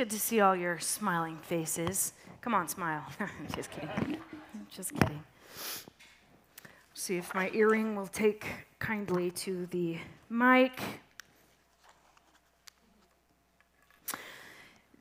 [0.00, 2.14] Good to see all your smiling faces.
[2.40, 3.04] Come on, smile.
[3.54, 4.16] Just kidding.
[4.70, 5.22] Just kidding.
[6.94, 8.46] See if my earring will take
[8.78, 9.98] kindly to the
[10.30, 10.80] mic.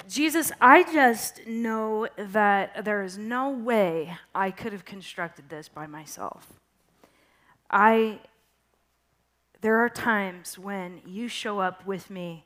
[0.09, 5.87] Jesus, I just know that there is no way I could have constructed this by
[5.87, 6.59] myself.
[7.71, 8.19] I
[9.61, 12.43] there are times when you show up with me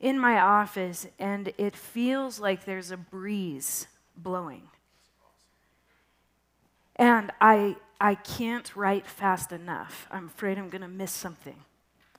[0.00, 4.62] in my office and it feels like there's a breeze blowing.
[6.96, 10.06] And I, I can't write fast enough.
[10.10, 11.56] I'm afraid I'm going to miss something.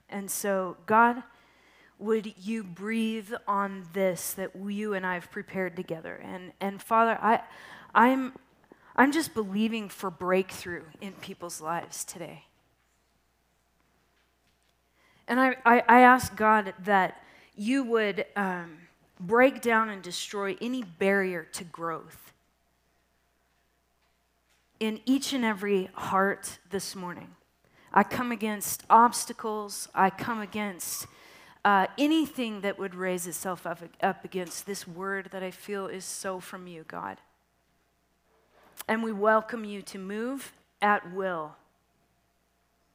[0.09, 1.23] And so, God,
[1.99, 6.15] would you breathe on this that you and I have prepared together?
[6.23, 7.41] And, and Father, I,
[7.93, 8.33] I'm,
[8.95, 12.45] I'm just believing for breakthrough in people's lives today.
[15.27, 17.21] And I, I, I ask God that
[17.59, 18.77] you would um,
[19.19, 22.31] break down and destroy any barrier to growth
[24.79, 27.27] in each and every heart this morning.
[27.93, 31.05] I come against obstacles, I come against
[31.65, 36.05] uh, anything that would raise itself up, up against this word that I feel is
[36.05, 37.17] so from you, God.
[38.87, 41.57] And we welcome you to move at will.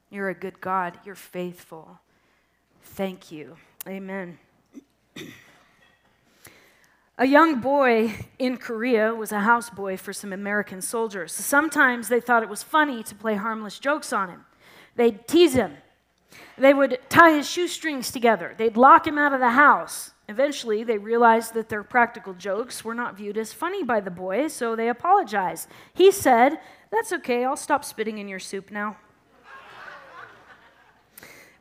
[0.09, 1.99] You're a good God, you're faithful.
[2.83, 3.57] Thank you.
[3.87, 4.39] Amen.
[7.17, 11.33] A young boy in Korea was a houseboy for some American soldiers.
[11.33, 14.45] Sometimes they thought it was funny to play harmless jokes on him.
[14.97, 15.77] They'd tease him.
[16.59, 18.55] They would tie his shoestrings together.
[18.59, 20.11] They'd lock him out of the house.
[20.29, 24.49] Eventually, they realized that their practical jokes were not viewed as funny by the boy,
[24.49, 25.69] so they apologized.
[25.93, 26.59] He said,
[26.91, 28.97] That's okay, I'll stop spitting in your soup now.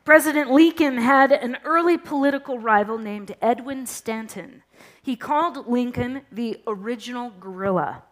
[0.04, 4.62] President Lincoln had an early political rival named Edwin Stanton.
[5.02, 8.02] He called Lincoln the original guerrilla.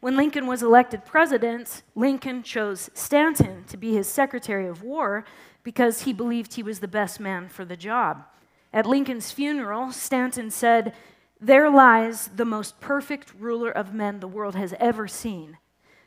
[0.00, 5.24] When Lincoln was elected president, Lincoln chose Stanton to be his Secretary of War
[5.64, 8.24] because he believed he was the best man for the job.
[8.72, 10.94] At Lincoln's funeral, Stanton said,
[11.40, 15.58] There lies the most perfect ruler of men the world has ever seen.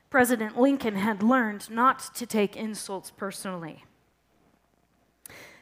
[0.09, 3.83] President Lincoln had learned not to take insults personally.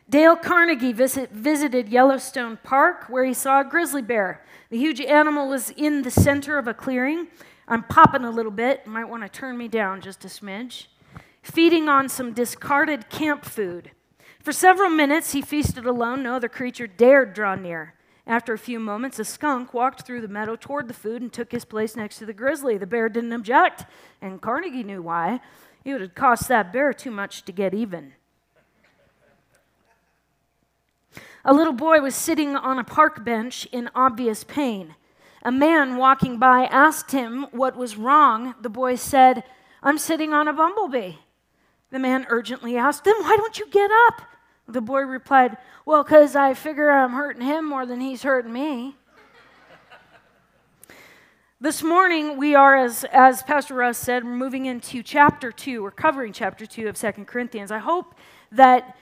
[0.08, 4.46] Dale Carnegie visit, visited Yellowstone Park where he saw a grizzly bear.
[4.70, 7.28] The huge animal was in the center of a clearing.
[7.68, 8.86] I'm popping a little bit.
[8.86, 10.86] Might want to turn me down just a smidge.
[11.42, 13.92] Feeding on some discarded camp food.
[14.40, 16.22] For several minutes, he feasted alone.
[16.22, 17.96] No other creature dared draw near.
[18.28, 21.52] After a few moments, a skunk walked through the meadow toward the food and took
[21.52, 22.78] his place next to the grizzly.
[22.78, 23.86] The bear didn't object,
[24.22, 25.42] and Carnegie knew why.
[25.84, 28.14] It would have cost that bear too much to get even.
[31.48, 34.96] A little boy was sitting on a park bench in obvious pain.
[35.44, 38.56] A man walking by asked him what was wrong.
[38.62, 39.44] The boy said,
[39.84, 41.18] I'm sitting on a bumblebee.
[41.92, 44.24] The man urgently asked, Then why don't you get up?
[44.68, 45.56] The boy replied,
[45.86, 48.96] Well, because I figure I'm hurting him more than he's hurting me.
[51.62, 55.84] This morning, we are, as, as Pastor Russ said, moving into chapter 2.
[55.84, 57.72] We're covering chapter 2 of Second Corinthians.
[57.72, 58.16] I hope
[58.52, 58.98] that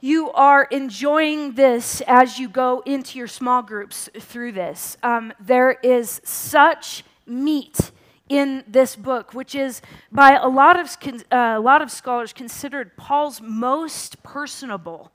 [0.00, 4.96] you are enjoying this as you go into your small groups through this.
[5.02, 7.90] Um, there is such meat
[8.28, 9.80] in this book, which is
[10.12, 10.96] by a lot of,
[11.32, 15.10] uh, a lot of scholars considered Paul's most personable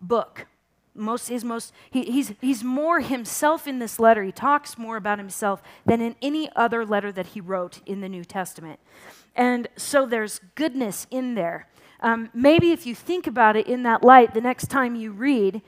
[0.00, 0.46] book.
[0.94, 4.22] Most, his most, he, he's, he's more himself in this letter.
[4.22, 8.08] He talks more about himself than in any other letter that he wrote in the
[8.08, 8.78] New Testament.
[9.34, 11.68] And so there's goodness in there.
[12.02, 15.62] Um, maybe if you think about it in that light, the next time you read,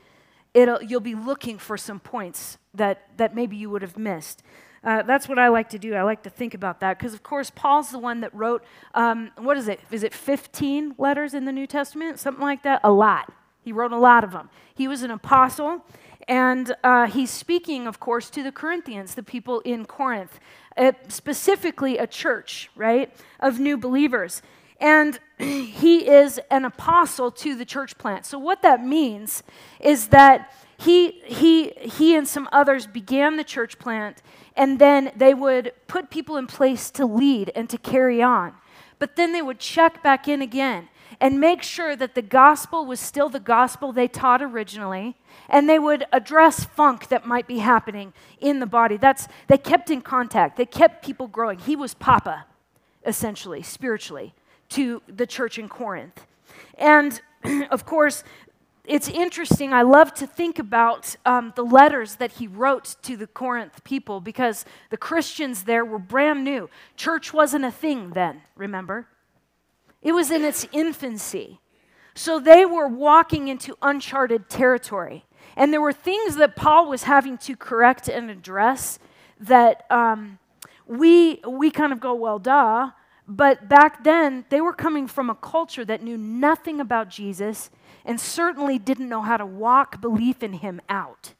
[0.53, 4.43] it'll, you'll be looking for some points that, that maybe you would have missed.
[4.83, 5.95] Uh, that's what I like to do.
[5.95, 9.31] I like to think about that because, of course, Paul's the one that wrote, um,
[9.37, 9.79] what is it?
[9.89, 12.19] Is it 15 letters in the New Testament?
[12.19, 12.81] Something like that?
[12.83, 13.33] A lot.
[13.63, 14.51] He wrote a lot of them.
[14.75, 15.83] He was an apostle,
[16.27, 20.39] and uh, he's speaking, of course, to the Corinthians, the people in Corinth,
[20.77, 24.43] uh, specifically a church, right, of new believers.
[24.79, 28.25] And he is an apostle to the church plant.
[28.25, 29.43] So, what that means
[29.79, 34.21] is that he, he, he and some others began the church plant,
[34.55, 38.53] and then they would put people in place to lead and to carry on.
[38.99, 40.89] But then they would check back in again
[41.19, 45.15] and make sure that the gospel was still the gospel they taught originally
[45.49, 49.89] and they would address funk that might be happening in the body that's they kept
[49.89, 52.45] in contact they kept people growing he was papa
[53.05, 54.33] essentially spiritually
[54.69, 56.25] to the church in Corinth.
[56.77, 57.21] And
[57.71, 58.23] of course,
[58.87, 59.73] it's interesting.
[59.73, 64.21] I love to think about um, the letters that he wrote to the Corinth people
[64.21, 66.69] because the Christians there were brand new.
[66.95, 69.07] Church wasn't a thing then, remember?
[70.01, 71.59] It was in its infancy.
[72.13, 75.25] So they were walking into uncharted territory.
[75.55, 78.99] And there were things that Paul was having to correct and address
[79.39, 80.37] that um,
[80.85, 82.91] we, we kind of go, well, duh.
[83.27, 87.71] But back then, they were coming from a culture that knew nothing about Jesus
[88.03, 91.33] and certainly didn't know how to walk belief in him out.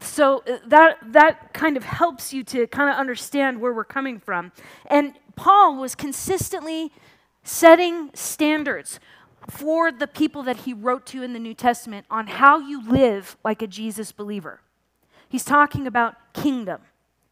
[0.00, 4.20] So uh, that, that kind of helps you to kind of understand where we're coming
[4.20, 4.52] from.
[4.86, 6.92] And Paul was consistently
[7.42, 9.00] setting standards
[9.48, 13.36] for the people that he wrote to in the New Testament on how you live
[13.44, 14.60] like a Jesus believer.
[15.28, 16.80] He's talking about kingdom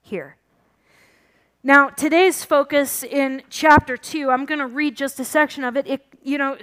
[0.00, 0.36] here.
[1.66, 5.86] Now, today's focus in chapter 2, I'm going to read just a section of it.
[5.86, 6.02] it.
[6.22, 6.58] You know,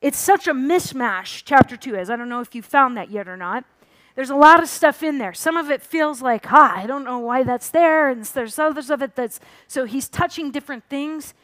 [0.00, 2.08] it's such a mishmash, chapter 2 is.
[2.08, 3.66] I don't know if you found that yet or not.
[4.14, 5.34] There's a lot of stuff in there.
[5.34, 8.08] Some of it feels like, ah, I don't know why that's there.
[8.08, 11.34] And there's others of it that's, so he's touching different things.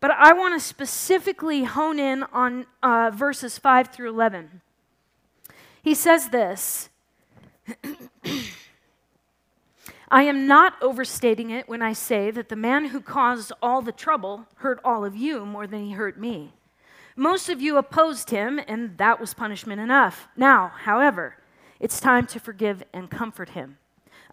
[0.00, 4.62] But I want to specifically hone in on uh, verses 5 through 11.
[5.82, 6.88] He says this
[10.10, 13.92] I am not overstating it when I say that the man who caused all the
[13.92, 16.54] trouble hurt all of you more than he hurt me.
[17.14, 20.28] Most of you opposed him, and that was punishment enough.
[20.36, 21.36] Now, however,
[21.78, 23.76] it's time to forgive and comfort him.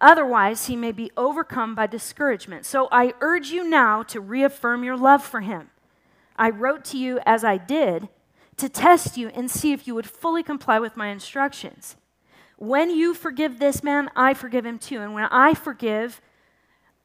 [0.00, 2.64] Otherwise, he may be overcome by discouragement.
[2.64, 5.70] So I urge you now to reaffirm your love for him.
[6.36, 8.08] I wrote to you as I did
[8.56, 11.96] to test you and see if you would fully comply with my instructions.
[12.56, 15.00] When you forgive this man, I forgive him too.
[15.00, 16.20] And when I forgive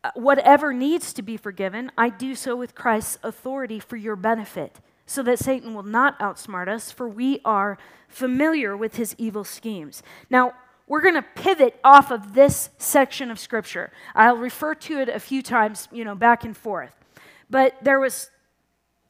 [0.03, 4.79] uh, whatever needs to be forgiven, I do so with Christ's authority for your benefit,
[5.05, 7.77] so that Satan will not outsmart us, for we are
[8.07, 10.01] familiar with his evil schemes.
[10.29, 10.53] Now,
[10.87, 13.91] we're going to pivot off of this section of scripture.
[14.15, 16.95] I'll refer to it a few times, you know, back and forth.
[17.49, 18.29] But there was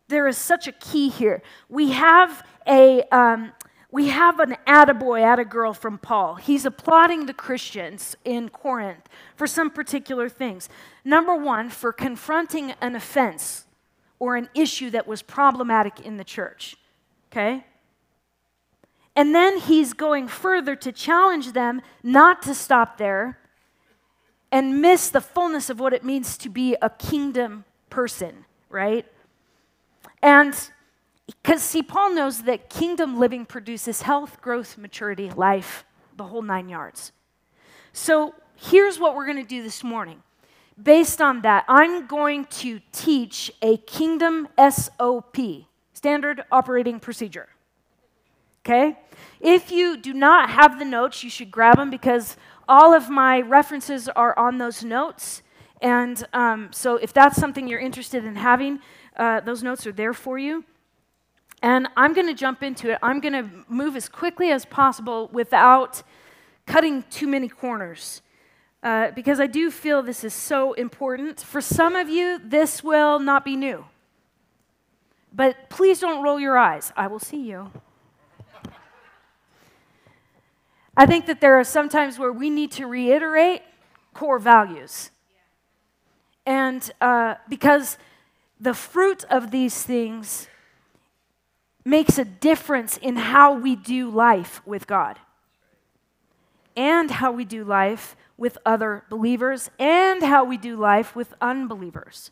[0.08, 1.42] there is such a key here.
[1.70, 3.54] We have a um,
[3.92, 6.36] we have an attaboy, attagirl from Paul.
[6.36, 10.70] He's applauding the Christians in Corinth for some particular things.
[11.04, 13.66] Number one, for confronting an offense
[14.18, 16.78] or an issue that was problematic in the church.
[17.32, 17.66] Okay?
[19.14, 23.40] And then he's going further to challenge them not to stop there
[24.54, 29.06] and miss the fullness of what it means to be a kingdom person, right?
[30.22, 30.56] And
[31.44, 35.86] because, see, Paul knows that kingdom living produces health, growth, maturity, life,
[36.18, 37.12] the whole nine yards.
[37.94, 40.24] So here's what we're going to do this morning.
[40.81, 45.38] Based on that, I'm going to teach a kingdom SOP,
[45.94, 47.50] standard operating procedure
[48.66, 48.98] okay?
[49.39, 52.38] If you do not have the notes, you should grab them because
[52.68, 55.42] all of my references are on those notes.
[55.81, 58.80] And um, so if that's something you're interested in having,
[59.18, 60.63] uh, those notes are there for you.
[61.62, 62.98] And I'm going to jump into it.
[63.04, 66.02] I'm going to move as quickly as possible without
[66.66, 68.22] cutting too many corners.
[68.81, 71.40] Uh, because I do feel this is so important.
[71.40, 73.85] For some of you, this will not be new.
[75.31, 76.92] But please don't roll your eyes.
[76.97, 77.71] I will see you.
[80.97, 83.62] I think that there are some times where we need to reiterate
[84.14, 85.12] core values.
[86.45, 87.97] And uh, because
[88.59, 90.47] the fruit of these things
[91.83, 95.19] makes a difference in how we do life with God
[96.76, 102.31] and how we do life with other believers and how we do life with unbelievers.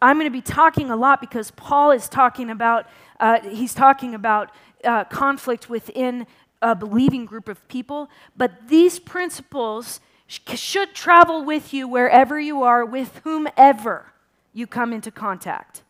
[0.00, 2.86] I'm going to be talking a lot because Paul is talking about,
[3.18, 4.50] uh, he's talking about
[4.84, 6.26] uh, conflict within
[6.60, 12.84] a believing group of people, but these principles should travel with you wherever you are,
[12.84, 14.12] with whomever
[14.52, 15.82] you come into contact.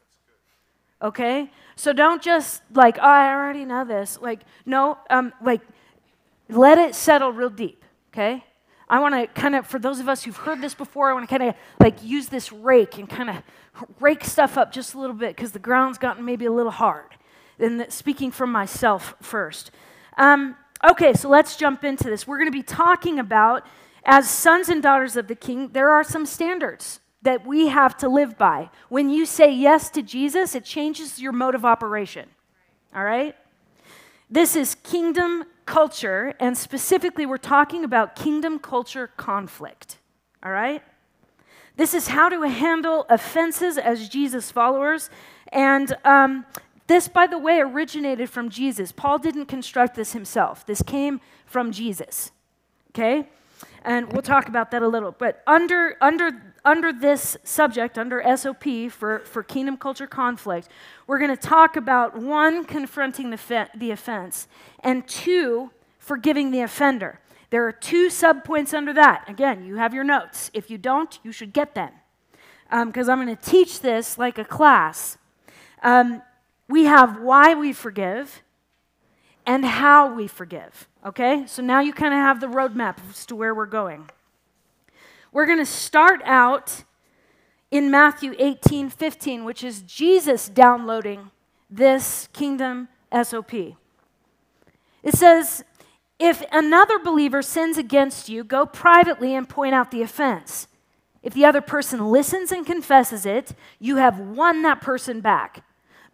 [1.02, 1.50] Okay?
[1.76, 4.18] So don't just like, oh, I already know this.
[4.20, 5.60] Like, no, um, like,
[6.48, 7.84] let it settle real deep.
[8.12, 8.44] Okay?
[8.88, 11.28] I want to kind of, for those of us who've heard this before, I want
[11.28, 13.42] to kind of like use this rake and kind of
[14.00, 17.16] rake stuff up just a little bit because the ground's gotten maybe a little hard.
[17.58, 19.70] And speaking from myself first.
[20.18, 20.56] Um,
[20.88, 22.26] okay, so let's jump into this.
[22.26, 23.66] We're going to be talking about,
[24.04, 28.09] as sons and daughters of the king, there are some standards that we have to
[28.09, 28.71] live by.
[28.88, 32.28] When you say yes to Jesus, it changes your mode of operation.
[32.95, 33.35] All right?
[34.30, 39.99] This is kingdom culture, and specifically, we're talking about kingdom culture conflict.
[40.45, 40.85] All right?
[41.76, 45.11] This is how to handle offenses as Jesus followers.
[45.52, 46.47] And um,
[46.87, 48.92] This, by the way, originated from Jesus.
[48.92, 52.30] Paul didn't construct this himself, this came from Jesus.
[52.90, 53.26] Okay?
[53.83, 55.12] And we'll talk about that a little.
[55.12, 60.68] But under, under, under this subject, under SOP for, for kingdom culture conflict,
[61.06, 64.49] we're going to talk about one, confronting the, the offense,
[64.80, 67.20] and two, forgiving the offender.
[67.50, 69.28] There are two subpoints under that.
[69.28, 70.50] Again, you have your notes.
[70.52, 71.92] If you don't, you should get them.
[72.68, 75.18] Because um, I'm going to teach this like a class.
[75.85, 76.20] Um,
[76.68, 78.42] we have why we forgive
[79.46, 80.88] and how we forgive.
[81.04, 81.44] Okay?
[81.46, 84.11] So now you kind of have the roadmap as to where we're going.
[85.36, 86.84] We're going to start out
[87.70, 91.30] in Matthew 18 15, which is Jesus downloading
[91.68, 93.52] this kingdom SOP.
[93.52, 93.76] It
[95.12, 95.62] says,
[96.18, 100.68] If another believer sins against you, go privately and point out the offense.
[101.22, 105.66] If the other person listens and confesses it, you have won that person back.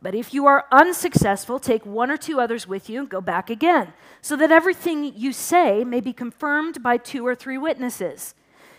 [0.02, 3.50] But if you are unsuccessful, take one or two others with you and go back
[3.50, 8.34] again, so that everything you say may be confirmed by two or three witnesses.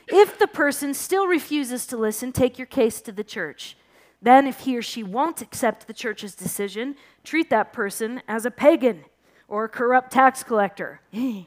[0.07, 3.75] If the person still refuses to listen, take your case to the church.
[4.21, 8.51] Then, if he or she won't accept the church's decision, treat that person as a
[8.51, 9.05] pagan
[9.47, 11.01] or a corrupt tax collector.
[11.11, 11.45] Here's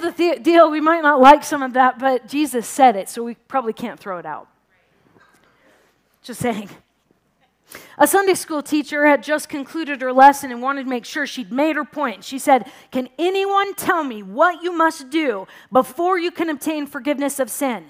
[0.00, 3.22] the th- deal we might not like some of that, but Jesus said it, so
[3.22, 4.48] we probably can't throw it out.
[6.22, 6.70] Just saying.
[7.98, 11.50] A Sunday school teacher had just concluded her lesson and wanted to make sure she'd
[11.50, 12.24] made her point.
[12.24, 17.40] She said, Can anyone tell me what you must do before you can obtain forgiveness
[17.40, 17.86] of sin?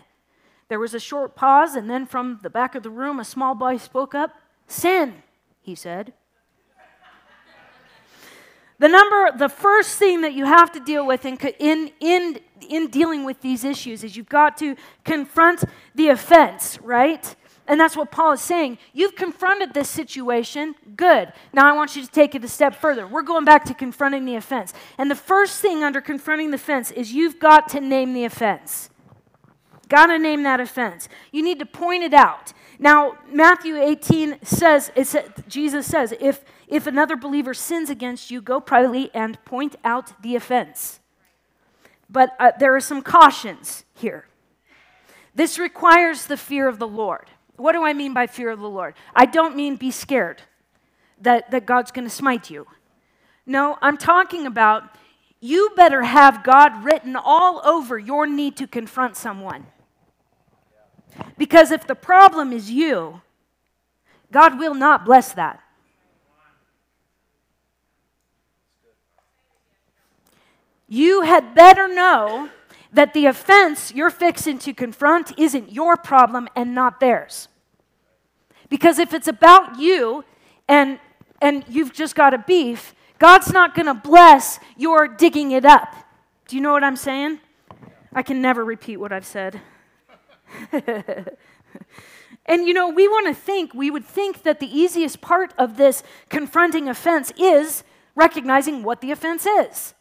[0.69, 3.55] There was a short pause, and then from the back of the room, a small
[3.55, 4.35] boy spoke up.
[4.67, 5.23] Sin,
[5.61, 6.13] he said.
[8.79, 12.89] the number, the first thing that you have to deal with in, in, in, in
[12.89, 15.65] dealing with these issues is you've got to confront
[15.95, 17.37] the offense, right?
[17.69, 18.79] And that's what Paul is saying.
[18.93, 20.75] You've confronted this situation.
[20.97, 21.33] Good.
[21.53, 23.07] Now I want you to take it a step further.
[23.07, 24.73] We're going back to confronting the offense.
[24.99, 28.91] And the first thing under confronting the offense is you've got to name the offense.
[29.89, 31.09] Got to name that offense.
[31.33, 32.53] You need to point it out.
[32.79, 38.43] Now, Matthew 18 says, it says Jesus says, if, if another believer sins against you,
[38.43, 41.01] go privately and point out the offense.
[42.11, 44.27] But uh, there are some cautions here.
[45.35, 47.31] This requires the fear of the Lord.
[47.57, 48.95] What do I mean by fear of the Lord?
[49.15, 50.43] I don't mean be scared
[51.21, 52.67] that, that God's going to smite you.
[53.47, 54.97] No, I'm talking about
[55.41, 59.67] you better have God written all over your need to confront someone.
[61.39, 63.23] Because if the problem is you,
[64.33, 65.61] God will not bless that.
[70.89, 72.51] You had better know
[72.97, 77.49] that the offense you're fixing to confront isn't your problem and not theirs.
[78.71, 80.25] Because if it's about you
[80.67, 80.99] and,
[81.43, 85.95] and you've just got a beef, God's not going to bless your digging it up.
[86.49, 87.41] Do you know what I'm saying?
[88.15, 89.61] I can never repeat what I've said.
[90.73, 95.77] and you know, we want to think, we would think that the easiest part of
[95.77, 97.85] this confronting offense is
[98.15, 99.93] recognizing what the offense is.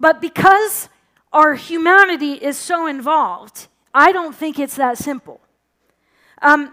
[0.00, 0.88] But because
[1.32, 5.40] our humanity is so involved, I don't think it's that simple.
[6.40, 6.72] Um,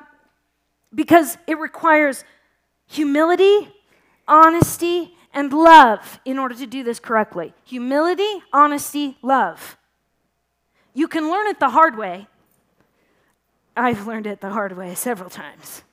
[0.93, 2.23] because it requires
[2.87, 3.69] humility,
[4.27, 7.53] honesty, and love in order to do this correctly.
[7.65, 9.77] Humility, honesty, love.
[10.93, 12.27] You can learn it the hard way.
[13.77, 15.83] I've learned it the hard way several times.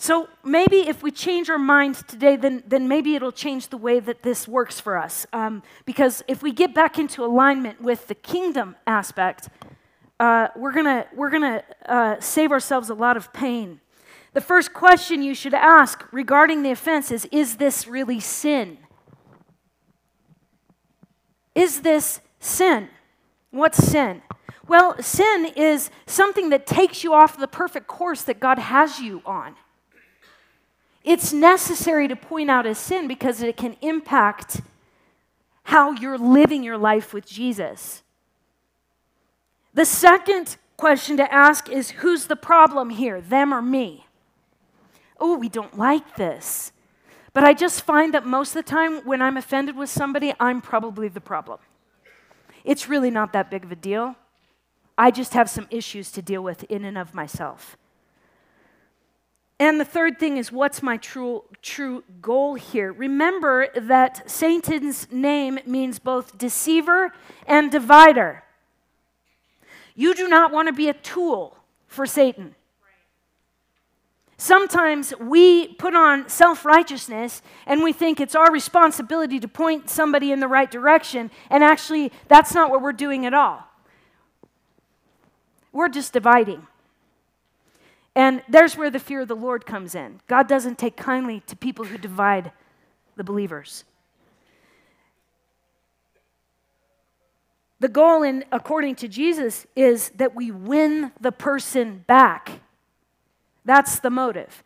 [0.00, 3.98] So maybe if we change our minds today, then, then maybe it'll change the way
[3.98, 5.26] that this works for us.
[5.32, 9.48] Um, because if we get back into alignment with the kingdom aspect,
[10.20, 13.80] uh, we're going we're gonna uh, save ourselves a lot of pain.
[14.34, 18.78] The first question you should ask regarding the offense is Is this really sin?
[21.56, 22.88] Is this sin?
[23.50, 24.22] What's sin?
[24.68, 29.22] Well, sin is something that takes you off the perfect course that God has you
[29.26, 29.56] on.
[31.08, 34.60] It's necessary to point out as sin because it can impact
[35.62, 38.02] how you're living your life with Jesus.
[39.72, 44.04] The second question to ask is who's the problem here, them or me?
[45.18, 46.72] Oh, we don't like this.
[47.32, 50.60] But I just find that most of the time when I'm offended with somebody, I'm
[50.60, 51.60] probably the problem.
[52.64, 54.14] It's really not that big of a deal.
[54.98, 57.78] I just have some issues to deal with in and of myself.
[59.60, 62.92] And the third thing is what's my true, true goal here?
[62.92, 67.12] Remember that Satan's name means both deceiver
[67.46, 68.44] and divider.
[69.96, 71.56] You do not want to be a tool
[71.88, 72.54] for Satan.
[74.36, 80.30] Sometimes we put on self righteousness and we think it's our responsibility to point somebody
[80.30, 83.64] in the right direction, and actually, that's not what we're doing at all.
[85.72, 86.68] We're just dividing.
[88.18, 90.20] And there's where the fear of the Lord comes in.
[90.26, 92.50] God doesn't take kindly to people who divide
[93.14, 93.84] the believers.
[97.78, 102.60] The goal, in, according to Jesus, is that we win the person back.
[103.64, 104.64] That's the motive.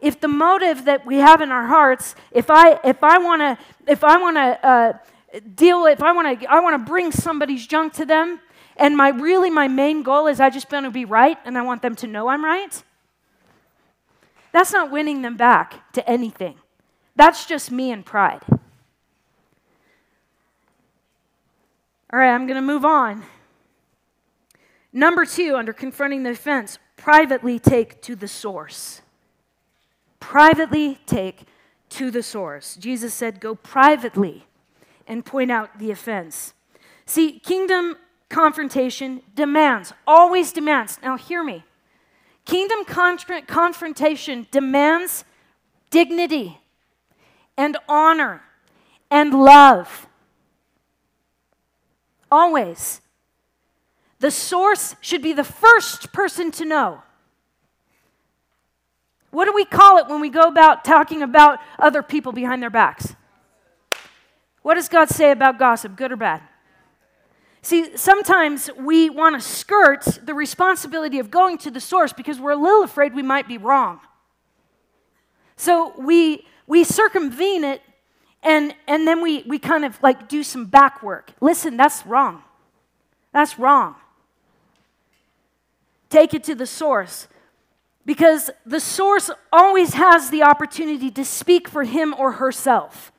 [0.00, 3.58] If the motive that we have in our hearts, if I if I want to
[3.90, 4.92] if I want to uh,
[5.56, 8.38] deal, if I want to I want to bring somebody's junk to them,
[8.76, 11.62] and my really my main goal is I just want to be right, and I
[11.62, 12.82] want them to know I'm right.
[14.52, 16.56] That's not winning them back to anything.
[17.14, 18.42] That's just me and pride.
[22.12, 23.24] All right, I'm going to move on.
[24.92, 29.02] Number two, under confronting the offense, privately take to the source.
[30.20, 31.44] Privately take
[31.90, 32.76] to the source.
[32.76, 34.46] Jesus said, Go privately
[35.06, 36.54] and point out the offense.
[37.04, 37.96] See, kingdom
[38.28, 40.98] confrontation demands, always demands.
[41.02, 41.64] Now, hear me.
[42.44, 45.24] Kingdom confrontation demands
[45.90, 46.58] dignity
[47.56, 48.42] and honor
[49.10, 50.06] and love.
[52.30, 53.00] Always.
[54.18, 57.02] The source should be the first person to know.
[59.30, 62.70] What do we call it when we go about talking about other people behind their
[62.70, 63.14] backs?
[64.62, 66.42] What does God say about gossip, good or bad?
[67.66, 72.52] See, sometimes we want to skirt the responsibility of going to the source because we're
[72.52, 73.98] a little afraid we might be wrong.
[75.56, 77.82] So we, we circumvene it
[78.44, 81.32] and, and then we, we kind of like do some back work.
[81.40, 82.44] Listen, that's wrong.
[83.32, 83.96] That's wrong.
[86.08, 87.26] Take it to the source
[88.04, 93.10] because the source always has the opportunity to speak for him or herself.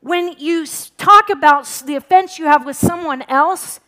[0.00, 3.80] When you talk about the offense you have with someone else,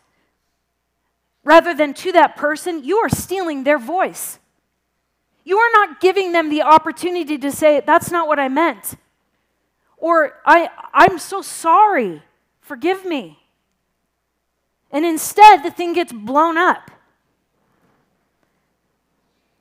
[1.43, 4.39] rather than to that person, you are stealing their voice.
[5.45, 8.95] You are not giving them the opportunity to say, That's not what I meant.
[9.97, 12.23] Or, I, I'm so sorry.
[12.61, 13.39] Forgive me.
[14.91, 16.91] And instead, the thing gets blown up.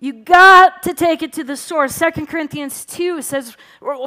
[0.03, 1.93] You got to take it to the source.
[1.93, 3.55] Second Corinthians 2 says,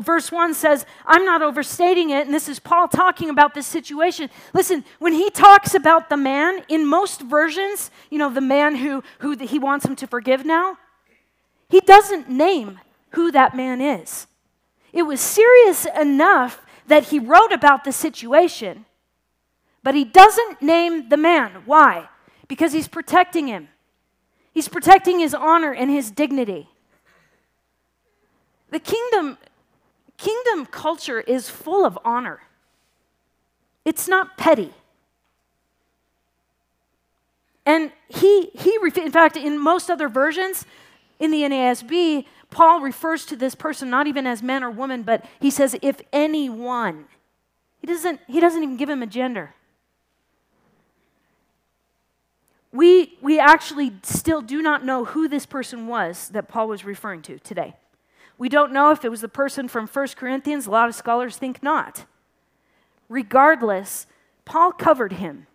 [0.01, 4.29] verse 1 says, I'm not overstating it, and this is Paul talking about this situation.
[4.53, 9.05] Listen, when he talks about the man, in most versions, you know, the man who,
[9.21, 10.79] who he wants him to forgive now,
[11.69, 12.81] he doesn't name
[13.11, 14.27] who that man is.
[14.93, 18.85] It was serious enough that he wrote about the situation,
[19.85, 21.63] but he doesn't name the man.
[21.67, 22.09] Why?
[22.49, 23.69] Because he's protecting him.
[24.55, 26.69] He's protecting his honor and his dignity.
[28.71, 29.37] The kingdom
[30.17, 32.41] kingdom culture is full of honor.
[33.85, 34.73] It's not petty.
[37.67, 40.65] And he he in fact in most other versions
[41.19, 45.25] in the NASB Paul refers to this person not even as man or woman but
[45.41, 47.07] he says if anyone.
[47.81, 49.55] He doesn't he doesn't even give him a gender
[52.75, 57.23] we, we actually still do not know who this person was that Paul was referring
[57.23, 57.77] to today.
[58.37, 60.67] We don't know if it was the person from 1 Corinthians.
[60.67, 62.05] A lot of scholars think not.
[63.09, 64.09] Regardless,
[64.45, 65.47] Paul covered him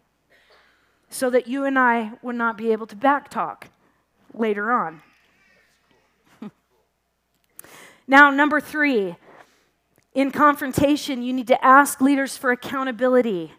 [1.09, 3.63] so that you and I would not be able to backtalk
[4.33, 5.01] later on.
[8.07, 9.17] now, number three,
[10.13, 13.51] in confrontation, you need to ask leaders for accountability.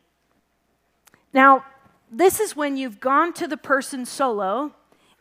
[1.35, 1.67] Now,
[2.11, 4.73] this is when you've gone to the person solo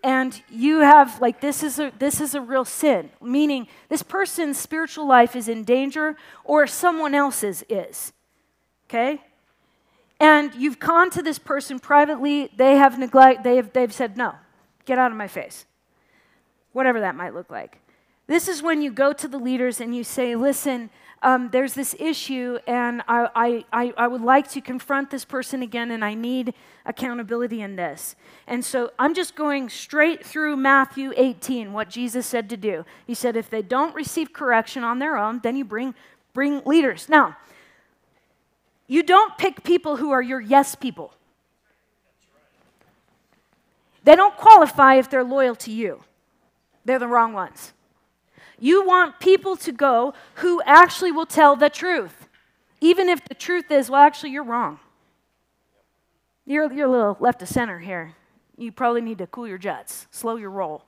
[0.03, 3.09] and you have like this is a this is a real sin.
[3.21, 8.13] Meaning this person's spiritual life is in danger or someone else's is
[8.89, 9.21] okay?
[10.21, 14.35] And you've gone to this person privately they have neglect they have they've said no
[14.85, 15.65] get out of my face.
[16.71, 17.79] Whatever that might look like.
[18.27, 20.89] This is when you go to the leaders and you say listen
[21.21, 25.91] um, there's this issue, and I, I, I would like to confront this person again,
[25.91, 26.53] and I need
[26.85, 28.15] accountability in this.
[28.47, 32.85] And so I'm just going straight through Matthew 18, what Jesus said to do.
[33.05, 35.93] He said, if they don't receive correction on their own, then you bring,
[36.33, 37.09] bring leaders.
[37.09, 37.35] Now,
[38.87, 41.13] you don't pick people who are your yes people.
[44.03, 46.01] They don't qualify if they're loyal to you.
[46.85, 47.73] They're the wrong ones.
[48.59, 52.27] You want people to go who actually will tell the truth,
[52.81, 54.79] even if the truth is, well, actually, you're wrong.
[56.45, 58.13] You're, you're a little left of center here.
[58.57, 60.83] you probably need to cool your jets, slow your roll.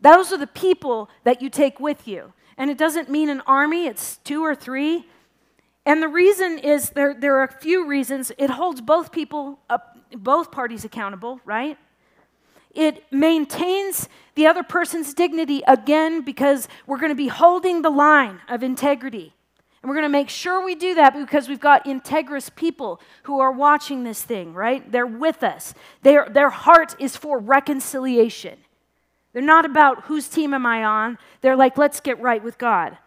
[0.00, 2.32] Those are the people that you take with you.
[2.56, 5.06] And it doesn't mean an army, it's two or three.
[5.86, 8.30] And the reason is there, there are a few reasons.
[8.38, 11.78] It holds both people up, both parties accountable, right?
[12.74, 18.40] It maintains the other person's dignity again because we're going to be holding the line
[18.48, 19.34] of integrity.
[19.82, 23.40] And we're going to make sure we do that because we've got integrous people who
[23.40, 24.90] are watching this thing, right?
[24.90, 25.74] They're with us.
[26.02, 28.58] Their, their heart is for reconciliation.
[29.32, 31.18] They're not about whose team am I on.
[31.40, 32.98] They're like, let's get right with God.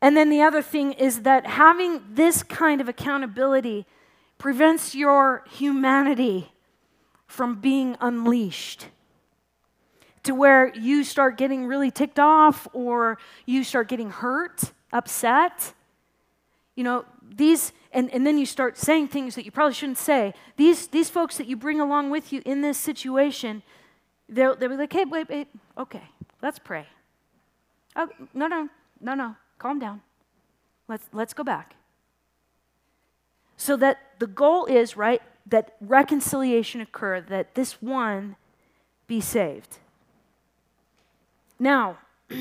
[0.00, 3.86] And then the other thing is that having this kind of accountability
[4.36, 6.52] prevents your humanity
[7.28, 8.88] from being unleashed
[10.24, 15.72] to where you start getting really ticked off or you start getting hurt, upset.
[16.74, 20.34] You know, these, and, and then you start saying things that you probably shouldn't say.
[20.56, 23.62] These, these folks that you bring along with you in this situation,
[24.28, 26.02] they'll, they'll be like, hey, wait, wait, okay,
[26.42, 26.86] let's pray.
[27.94, 28.68] Oh, no, no,
[29.00, 30.00] no, no, calm down.
[30.88, 31.74] Let's, let's go back.
[33.56, 38.36] So that the goal is, right, that reconciliation occur, that this one
[39.06, 39.78] be saved.
[41.58, 41.98] Now,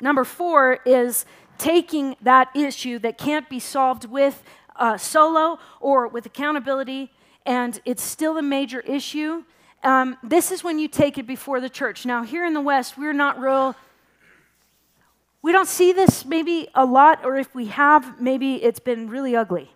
[0.00, 1.26] number four is
[1.58, 4.42] taking that issue that can't be solved with
[4.76, 7.12] uh, solo or with accountability,
[7.46, 9.44] and it's still a major issue.
[9.82, 12.06] Um, this is when you take it before the church.
[12.06, 13.76] Now, here in the West, we're not real.
[15.42, 19.36] We don't see this maybe a lot, or if we have, maybe it's been really
[19.36, 19.73] ugly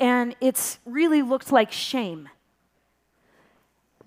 [0.00, 2.28] and it's really looked like shame.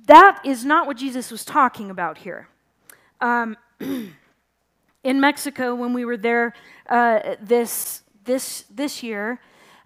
[0.08, 2.48] That is not what Jesus was talking about here.
[3.20, 6.54] Um, in Mexico, when we were there
[6.90, 9.40] uh, this, this, this year,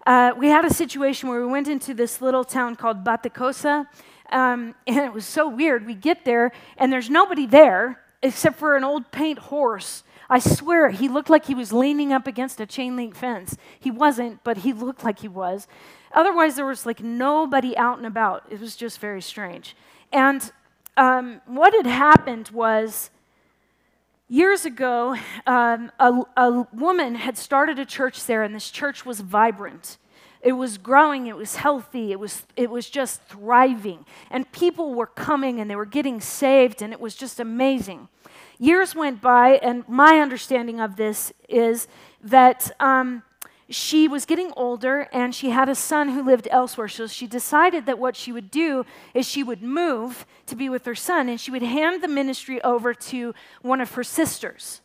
[0.06, 3.86] uh, we had a situation where we went into this little town called Batacosa,
[4.30, 5.86] um, and it was so weird.
[5.86, 10.88] We get there, and there's nobody there except for an old paint horse I swear,
[10.88, 13.54] he looked like he was leaning up against a chain link fence.
[13.78, 15.68] He wasn't, but he looked like he was.
[16.10, 18.46] Otherwise, there was like nobody out and about.
[18.48, 19.76] It was just very strange.
[20.10, 20.50] And
[20.96, 23.10] um, what had happened was
[24.26, 25.16] years ago,
[25.46, 29.98] um, a, a woman had started a church there, and this church was vibrant.
[30.40, 34.06] It was growing, it was healthy, it was, it was just thriving.
[34.30, 38.08] And people were coming and they were getting saved, and it was just amazing
[38.62, 41.88] years went by, and my understanding of this is
[42.22, 43.22] that um,
[43.68, 46.88] she was getting older and she had a son who lived elsewhere.
[46.88, 50.84] So she decided that what she would do is she would move to be with
[50.84, 54.80] her son and she would hand the ministry over to one of her sisters.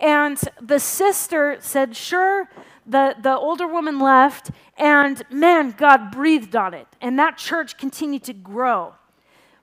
[0.00, 2.48] And the sister said, Sure.
[2.86, 6.86] The, the older woman left, and man, God breathed on it.
[7.02, 8.94] And that church continued to grow.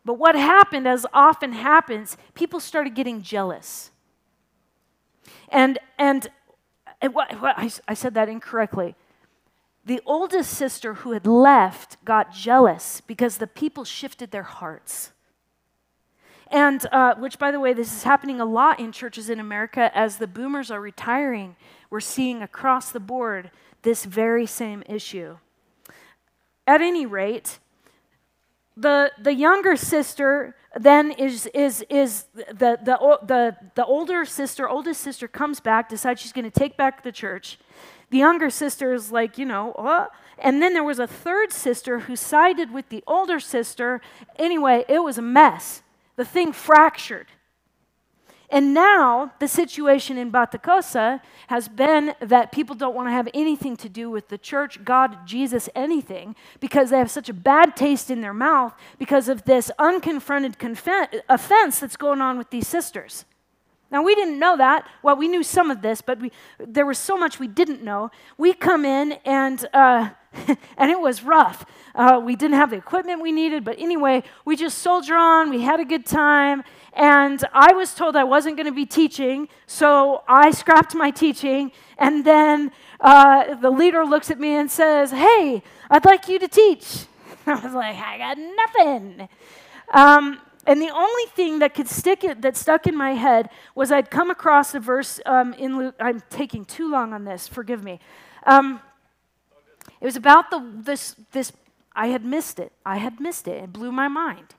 [0.05, 3.89] But what happened, as often happens, people started getting jealous.
[5.49, 6.27] And, and,
[7.01, 8.95] what, what, I, I said that incorrectly.
[9.83, 15.11] The oldest sister who had left got jealous because the people shifted their hearts.
[16.51, 19.91] And uh, which, by the way, this is happening a lot in churches in America
[19.95, 21.55] as the boomers are retiring.
[21.89, 23.49] We're seeing across the board
[23.81, 25.37] this very same issue.
[26.67, 27.59] At any rate,
[28.77, 35.01] the, the younger sister then is, is, is the, the, the, the older sister, oldest
[35.01, 37.57] sister comes back, decides she's going to take back the church.
[38.09, 40.07] The younger sister is like, you know, uh,
[40.37, 44.01] and then there was a third sister who sided with the older sister.
[44.37, 45.81] Anyway, it was a mess.
[46.17, 47.27] The thing fractured.
[48.55, 53.75] And now the situation in Batacosa has been that people don't want to have anything
[53.75, 58.09] to do with the church, God, Jesus, anything, because they have such a bad taste
[58.09, 63.25] in their mouth because of this unconfronted conf- offense that's going on with these sisters.
[63.91, 64.87] Now, we didn't know that.
[65.03, 68.09] Well, we knew some of this, but we, there was so much we didn't know.
[68.37, 70.11] We come in, and, uh,
[70.77, 71.65] and it was rough.
[71.93, 75.49] Uh, we didn't have the equipment we needed, but anyway, we just soldier on.
[75.49, 76.63] We had a good time.
[76.93, 81.71] And I was told I wasn't going to be teaching, so I scrapped my teaching.
[81.97, 82.71] And then
[83.01, 87.05] uh, the leader looks at me and says, Hey, I'd like you to teach.
[87.45, 89.29] I was like, I got nothing.
[89.93, 93.91] Um, and the only thing that could stick it, that stuck in my head was
[93.91, 95.95] I'd come across a verse um, in Luke.
[95.99, 97.47] I'm taking too long on this.
[97.47, 97.99] Forgive me.
[98.45, 98.79] Um,
[100.01, 101.51] it was about the this this.
[101.95, 102.73] I had missed it.
[102.85, 103.63] I had missed it.
[103.63, 104.55] It blew my mind.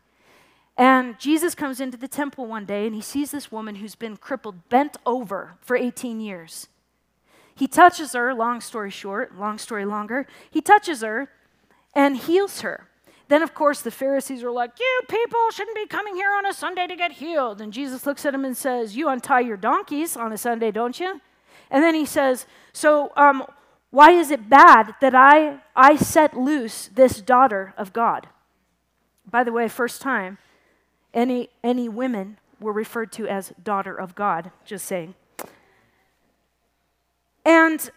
[0.79, 4.17] And Jesus comes into the temple one day and he sees this woman who's been
[4.17, 6.69] crippled, bent over for 18 years.
[7.55, 10.27] He touches her, long story short, long story longer.
[10.51, 11.31] He touches her
[11.95, 12.89] and heals her.
[13.29, 16.53] Then, of course, the Pharisees are like, You people shouldn't be coming here on a
[16.53, 17.61] Sunday to get healed.
[17.61, 21.01] And Jesus looks at them and says, You untie your donkeys on a Sunday, don't
[21.01, 21.21] you?
[21.71, 23.45] And then he says, So, um,
[23.97, 28.29] why is it bad that I, I set loose this daughter of God?
[29.25, 30.37] By the way, first time
[31.15, 35.15] any, any women were referred to as daughter of God, just saying.
[37.47, 37.91] And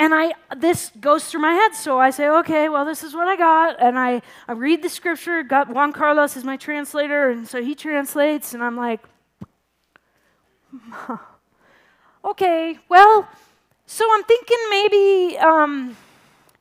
[0.00, 3.28] and I this goes through my head, so I say, okay, well, this is what
[3.28, 5.44] I got, and I, I read the scripture.
[5.44, 9.00] Got Juan Carlos is my translator, and so he translates, and I'm like,
[12.24, 13.28] okay, well,
[13.86, 15.96] so I'm thinking maybe um,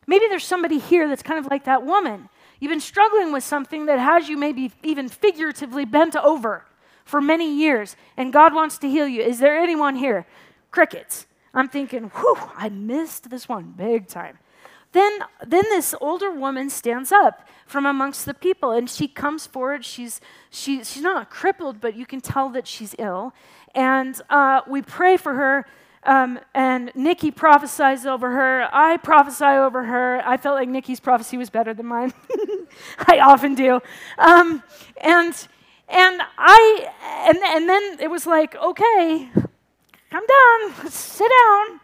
[0.07, 2.29] maybe there's somebody here that's kind of like that woman.
[2.59, 6.65] You've been struggling with something that has you maybe even figuratively bent over
[7.03, 9.21] for many years, and God wants to heal you.
[9.21, 10.25] Is there anyone here?
[10.71, 11.25] Crickets.
[11.53, 14.39] I'm thinking, whew, I missed this one big time.
[14.91, 19.83] Then, then this older woman stands up from amongst the people and she comes forward.
[19.83, 23.33] She's, she, she's not crippled, but you can tell that she's ill.
[23.73, 25.65] And uh, we pray for her.
[26.05, 28.69] Um, and Nikki prophesies over her.
[28.71, 30.21] I prophesy over her.
[30.25, 32.13] I felt like Nikki's prophecy was better than mine.
[33.07, 33.81] I often do.
[34.19, 34.61] Um,
[34.97, 35.33] and
[35.89, 36.89] and I
[37.27, 39.29] and and then it was like, okay,
[40.11, 40.89] I'm done.
[40.91, 41.79] Sit down.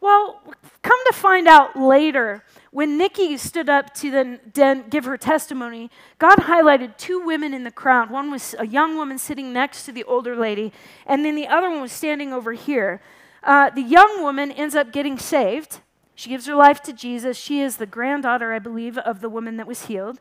[0.00, 0.40] Well,
[0.82, 2.44] come to find out later,
[2.78, 7.72] when Nikki stood up to then, give her testimony, God highlighted two women in the
[7.72, 8.08] crowd.
[8.08, 10.72] One was a young woman sitting next to the older lady,
[11.04, 13.00] and then the other one was standing over here.
[13.42, 15.80] Uh, the young woman ends up getting saved.
[16.14, 17.36] She gives her life to Jesus.
[17.36, 20.20] She is the granddaughter, I believe, of the woman that was healed.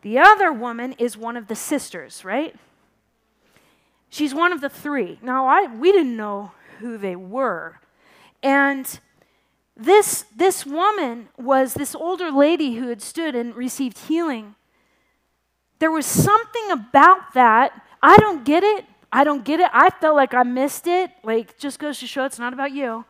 [0.00, 2.56] The other woman is one of the sisters, right?
[4.10, 5.20] She's one of the three.
[5.22, 7.78] Now, I, we didn't know who they were.
[8.42, 8.98] And
[9.84, 14.54] this, this woman was this older lady who had stood and received healing.
[15.78, 17.72] There was something about that.
[18.02, 18.84] I don't get it.
[19.12, 19.70] I don't get it.
[19.72, 21.10] I felt like I missed it.
[21.22, 23.04] Like, just goes to show it's not about you.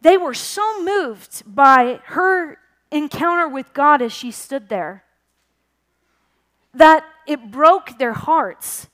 [0.00, 2.58] They were so moved by her
[2.90, 5.04] encounter with God as she stood there
[6.74, 8.88] that it broke their hearts.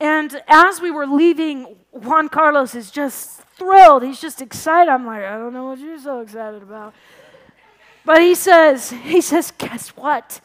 [0.00, 4.02] And as we were leaving, Juan Carlos is just thrilled.
[4.02, 4.90] He's just excited.
[4.90, 6.94] I'm like, I don't know what you're so excited about.
[8.04, 10.40] But he says, he says, guess what?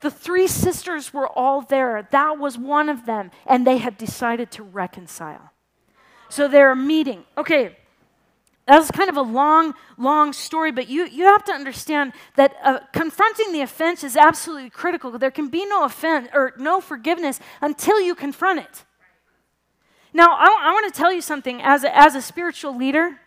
[0.00, 2.08] The three sisters were all there.
[2.10, 3.30] That was one of them.
[3.46, 5.50] And they had decided to reconcile.
[6.28, 7.24] So they're meeting.
[7.36, 7.76] Okay,
[8.66, 12.80] that's kind of a long, long story, but you, you have to understand that uh,
[12.92, 15.16] confronting the offense is absolutely critical.
[15.18, 18.84] There can be no offense or no forgiveness until you confront it.
[20.12, 23.20] Now, I, I want to tell you something as a, as a spiritual leader.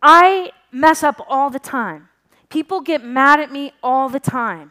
[0.00, 2.08] I mess up all the time.
[2.48, 4.70] People get mad at me all the time.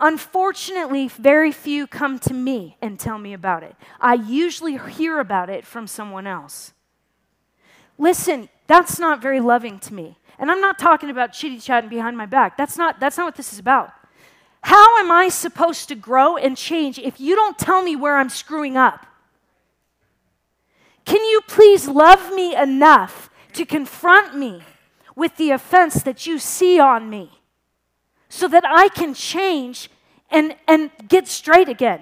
[0.00, 3.76] Unfortunately, very few come to me and tell me about it.
[4.00, 6.72] I usually hear about it from someone else.
[7.98, 10.16] Listen, that's not very loving to me.
[10.38, 12.56] And I'm not talking about chitty chatting behind my back.
[12.56, 13.92] That's not, that's not what this is about.
[14.62, 18.28] How am I supposed to grow and change if you don't tell me where I'm
[18.28, 19.06] screwing up?
[21.04, 24.62] Can you please love me enough to confront me
[25.14, 27.30] with the offense that you see on me
[28.28, 29.88] so that I can change
[30.30, 32.00] and, and get straight again?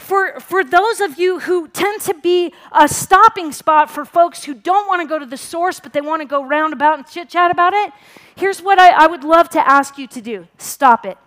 [0.00, 4.54] For, for those of you who tend to be a stopping spot for folks who
[4.54, 7.28] don't want to go to the source, but they want to go roundabout and chit
[7.28, 7.92] chat about it,
[8.36, 11.18] here's what I, I would love to ask you to do stop it.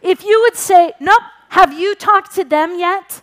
[0.00, 3.22] If you would say, Nope, have you talked to them yet?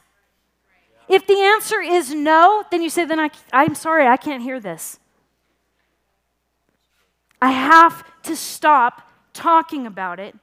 [1.08, 4.60] If the answer is no, then you say, Then I, I'm sorry, I can't hear
[4.60, 5.00] this.
[7.42, 10.36] I have to stop talking about it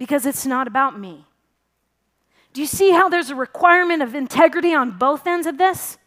[0.00, 1.26] because it's not about me.
[2.54, 5.98] Do you see how there's a requirement of integrity on both ends of this?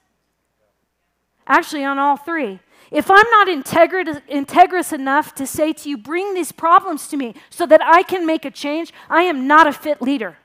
[1.45, 2.59] Actually, on all three.
[2.89, 7.67] If I'm not integrous enough to say to you, bring these problems to me so
[7.67, 10.37] that I can make a change, I am not a fit leader.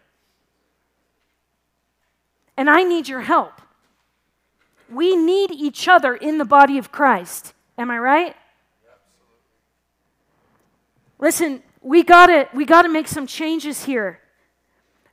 [2.54, 3.62] And I need your help.
[4.92, 7.54] We need each other in the body of Christ.
[7.78, 8.37] Am I right?
[8.84, 9.38] Absolutely.
[11.18, 14.20] Listen, we gotta, we gotta make some changes here.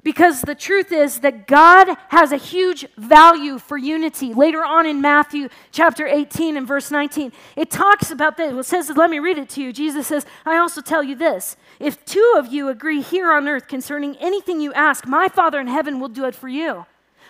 [0.05, 4.35] Because the truth is that God has a huge value for unity.
[4.35, 8.53] Later on in Matthew chapter 18 and verse 19, it talks about this.
[8.53, 9.73] It says, let me read it to you.
[9.73, 13.67] Jesus says, I also tell you this if two of you agree here on earth
[13.67, 16.85] concerning anything you ask, my Father in heaven will do it for you.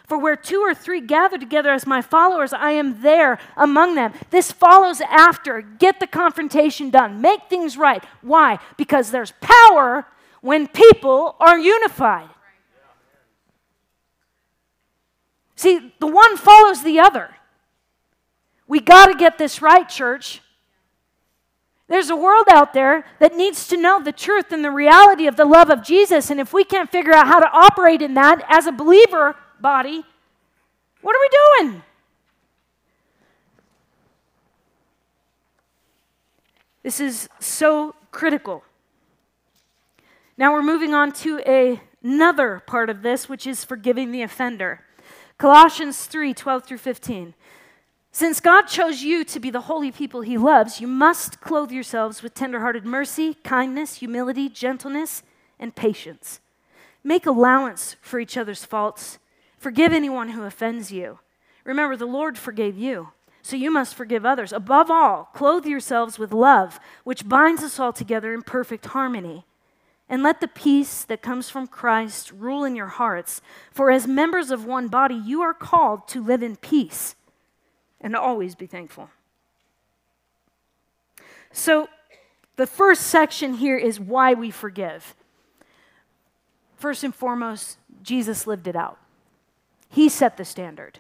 [0.08, 4.14] For where two or three gather together as my followers, I am there among them.
[4.30, 5.62] This follows after.
[5.62, 7.22] Get the confrontation done.
[7.22, 8.04] Make things right.
[8.22, 8.60] Why?
[8.78, 10.06] Because there's power
[10.42, 12.30] when people are unified.
[15.56, 17.30] See, the one follows the other.
[18.68, 20.42] We got to get this right, church.
[21.88, 25.36] There's a world out there that needs to know the truth and the reality of
[25.36, 26.30] the love of Jesus.
[26.30, 30.04] And if we can't figure out how to operate in that as a believer body,
[31.02, 31.30] what are we
[31.70, 31.82] doing?
[36.84, 38.64] This is so critical.
[40.38, 44.82] Now we're moving on to a, another part of this, which is forgiving the offender.
[45.38, 47.34] Colossians 3 12 through 15.
[48.12, 52.24] Since God chose you to be the holy people he loves, you must clothe yourselves
[52.24, 55.24] with tenderhearted mercy, kindness, humility, gentleness,
[55.60, 56.40] and patience.
[57.04, 59.20] Make allowance for each other's faults.
[59.66, 61.18] Forgive anyone who offends you.
[61.64, 63.10] Remember, the Lord forgave you,
[63.42, 64.54] so you must forgive others.
[64.54, 69.44] Above all, clothe yourselves with love, which binds us all together in perfect harmony.
[70.08, 74.52] And let the peace that comes from Christ rule in your hearts, for as members
[74.52, 77.16] of one body, you are called to live in peace
[78.00, 79.10] and always be thankful.
[81.52, 81.90] So,
[82.56, 85.16] the first section here is why we forgive.
[86.78, 89.00] First and foremost, Jesus lived it out.
[89.96, 91.00] He set the standard.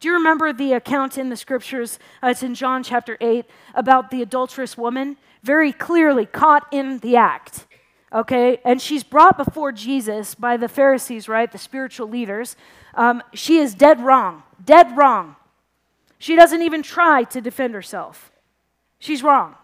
[0.00, 1.98] Do you remember the account in the scriptures?
[2.22, 7.16] Uh, it's in John chapter 8 about the adulterous woman, very clearly caught in the
[7.16, 7.66] act.
[8.12, 11.50] Okay, and she's brought before Jesus by the Pharisees, right?
[11.50, 12.54] The spiritual leaders.
[12.92, 15.36] Um, she is dead wrong, dead wrong.
[16.18, 18.30] She doesn't even try to defend herself.
[18.98, 19.54] She's wrong.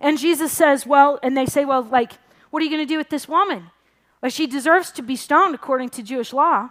[0.00, 2.12] And Jesus says, Well, and they say, Well, like,
[2.50, 3.72] what are you going to do with this woman?
[4.22, 6.70] Well, she deserves to be stoned according to Jewish law.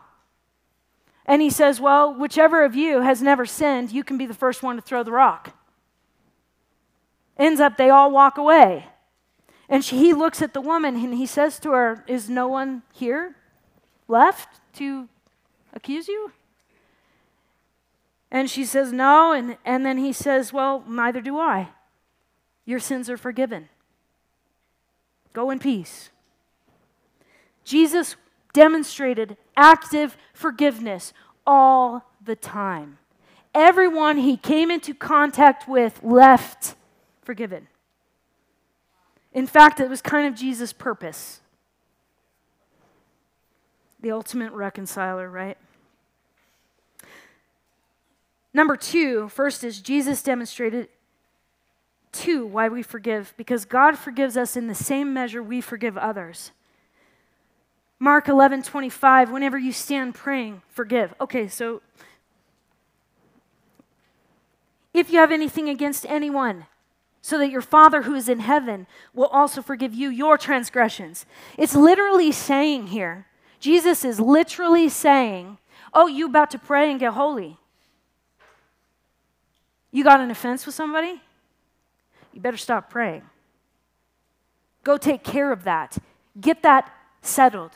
[1.25, 4.61] And he says, Well, whichever of you has never sinned, you can be the first
[4.61, 5.55] one to throw the rock.
[7.37, 8.87] Ends up, they all walk away.
[9.69, 12.83] And she, he looks at the woman and he says to her, Is no one
[12.93, 13.35] here
[14.07, 15.07] left to
[15.73, 16.31] accuse you?
[18.29, 19.31] And she says, No.
[19.31, 21.69] And, and then he says, Well, neither do I.
[22.65, 23.69] Your sins are forgiven.
[25.31, 26.09] Go in peace.
[27.63, 28.15] Jesus
[28.53, 31.13] demonstrated active forgiveness
[31.45, 32.97] all the time.
[33.53, 36.75] Everyone he came into contact with left
[37.21, 37.67] forgiven.
[39.33, 41.41] In fact, it was kind of Jesus' purpose.
[43.99, 45.57] The ultimate reconciler, right?
[48.53, 50.89] Number two, first is Jesus demonstrated
[52.11, 56.51] two why we forgive because God forgives us in the same measure we forgive others.
[57.99, 61.13] Mark 11, 25, whenever you stand praying, forgive.
[61.21, 61.81] Okay, so
[64.93, 66.65] if you have anything against anyone,
[67.23, 71.25] so that your Father who is in heaven will also forgive you your transgressions.
[71.57, 73.27] It's literally saying here,
[73.61, 75.57] Jesus is literally saying,
[75.93, 77.57] Oh, you about to pray and get holy.
[79.91, 81.21] You got an offense with somebody?
[82.33, 83.21] You better stop praying.
[84.83, 85.97] Go take care of that.
[86.39, 87.71] Get that settled.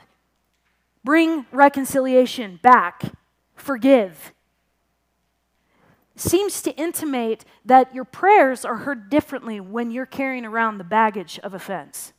[1.08, 3.13] Bring reconciliation back.
[3.56, 4.34] Forgive.
[6.17, 11.39] Seems to intimate that your prayers are heard differently when you're carrying around the baggage
[11.43, 12.12] of offense.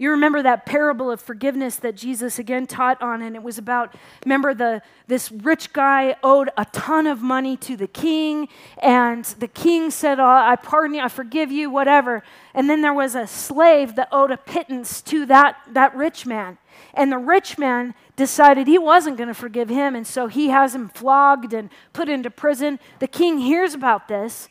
[0.00, 3.94] You remember that parable of forgiveness that Jesus again taught on, and it was about,
[4.24, 9.46] remember, the, this rich guy owed a ton of money to the king, and the
[9.46, 12.22] king said, oh, I pardon you, I forgive you, whatever.
[12.54, 16.56] And then there was a slave that owed a pittance to that, that rich man.
[16.94, 20.74] And the rich man decided he wasn't going to forgive him, and so he has
[20.74, 22.80] him flogged and put into prison.
[23.00, 24.48] The king hears about this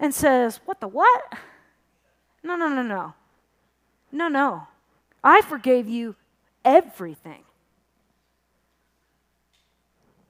[0.00, 1.34] and says, What the what?
[2.42, 3.14] No, no, no, no.
[4.10, 4.66] No, no.
[5.22, 6.16] I forgave you
[6.64, 7.42] everything.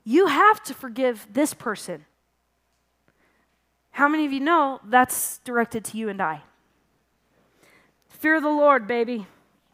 [0.04, 2.04] You have to forgive this person.
[3.92, 6.42] How many of you know that's directed to you and I?
[8.08, 9.26] Fear the Lord, baby.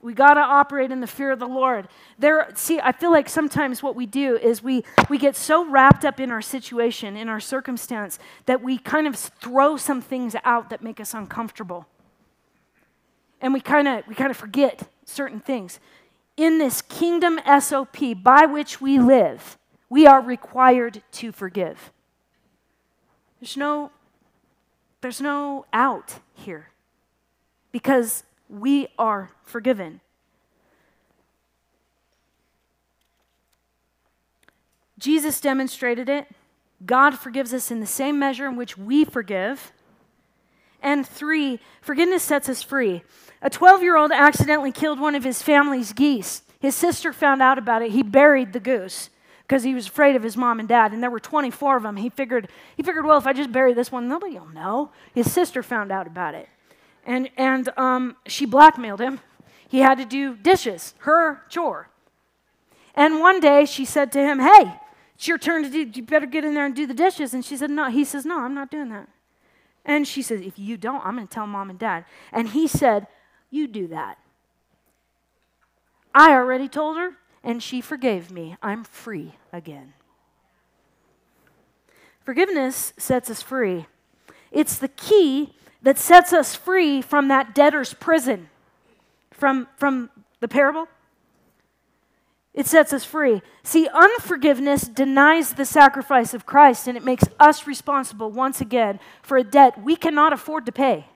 [0.02, 1.88] We got to operate in the fear of the Lord.
[2.18, 6.04] There see, I feel like sometimes what we do is we we get so wrapped
[6.04, 10.70] up in our situation, in our circumstance that we kind of throw some things out
[10.70, 11.86] that make us uncomfortable.
[13.40, 15.80] And we kind of we kind of forget certain things.
[16.36, 19.56] In this kingdom SOP by which we live,
[19.88, 21.92] we are required to forgive.
[23.40, 23.90] There's no,
[25.00, 26.70] there's no out here
[27.72, 30.00] because we are forgiven.
[34.98, 36.26] Jesus demonstrated it.
[36.84, 39.72] God forgives us in the same measure in which we forgive.
[40.82, 43.02] And three, forgiveness sets us free.
[43.42, 46.42] A 12 year old accidentally killed one of his family's geese.
[46.58, 47.92] His sister found out about it.
[47.92, 49.10] He buried the goose
[49.46, 51.96] because he was afraid of his mom and dad, and there were 24 of them.
[51.96, 54.90] He figured, he figured, well, if I just bury this one, nobody will know.
[55.14, 56.48] His sister found out about it,
[57.04, 59.20] and and um, she blackmailed him.
[59.68, 61.88] He had to do dishes, her chore.
[62.94, 64.74] And one day she said to him, "Hey,
[65.14, 65.90] it's your turn to do.
[65.94, 68.24] You better get in there and do the dishes." And she said, "No." He says,
[68.26, 69.08] "No, I'm not doing that."
[69.84, 72.66] And she says, "If you don't, I'm going to tell mom and dad." And he
[72.66, 73.06] said,
[73.50, 74.18] "You do that."
[76.14, 78.56] I already told her, and she forgave me.
[78.62, 79.92] I'm free again.
[82.24, 83.86] Forgiveness sets us free.
[84.50, 88.48] It's the key that sets us free from that debtor's prison.
[89.30, 90.88] From, from the parable?
[92.54, 93.42] It sets us free.
[93.62, 99.36] See, unforgiveness denies the sacrifice of Christ and it makes us responsible once again for
[99.36, 101.06] a debt we cannot afford to pay.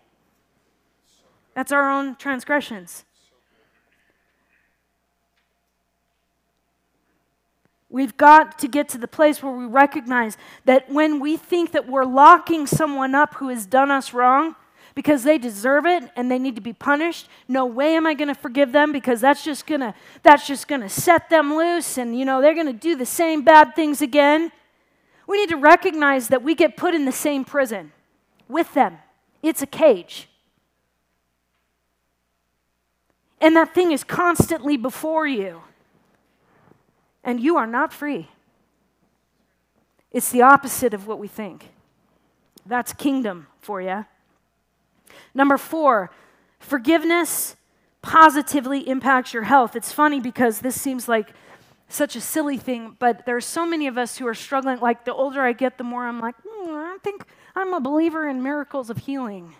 [1.60, 3.04] That's our own transgressions.
[7.90, 11.86] We've got to get to the place where we recognize that when we think that
[11.86, 14.56] we're locking someone up who has done us wrong
[14.94, 18.28] because they deserve it and they need to be punished, no way am I going
[18.28, 19.92] to forgive them because that's just going to
[20.22, 23.04] that's just going to set them loose and you know they're going to do the
[23.04, 24.50] same bad things again.
[25.26, 27.92] We need to recognize that we get put in the same prison
[28.48, 28.96] with them.
[29.42, 30.29] It's a cage.
[33.40, 35.62] And that thing is constantly before you
[37.24, 38.28] and you are not free.
[40.12, 41.70] It's the opposite of what we think.
[42.66, 44.04] That's kingdom for you.
[45.34, 46.10] Number four,
[46.58, 47.56] forgiveness
[48.02, 49.76] positively impacts your health.
[49.76, 51.32] It's funny because this seems like
[51.88, 54.78] such a silly thing, but there are so many of us who are struggling.
[54.80, 57.24] Like the older I get, the more I'm like, mm, I think
[57.54, 59.54] I'm a believer in miracles of healing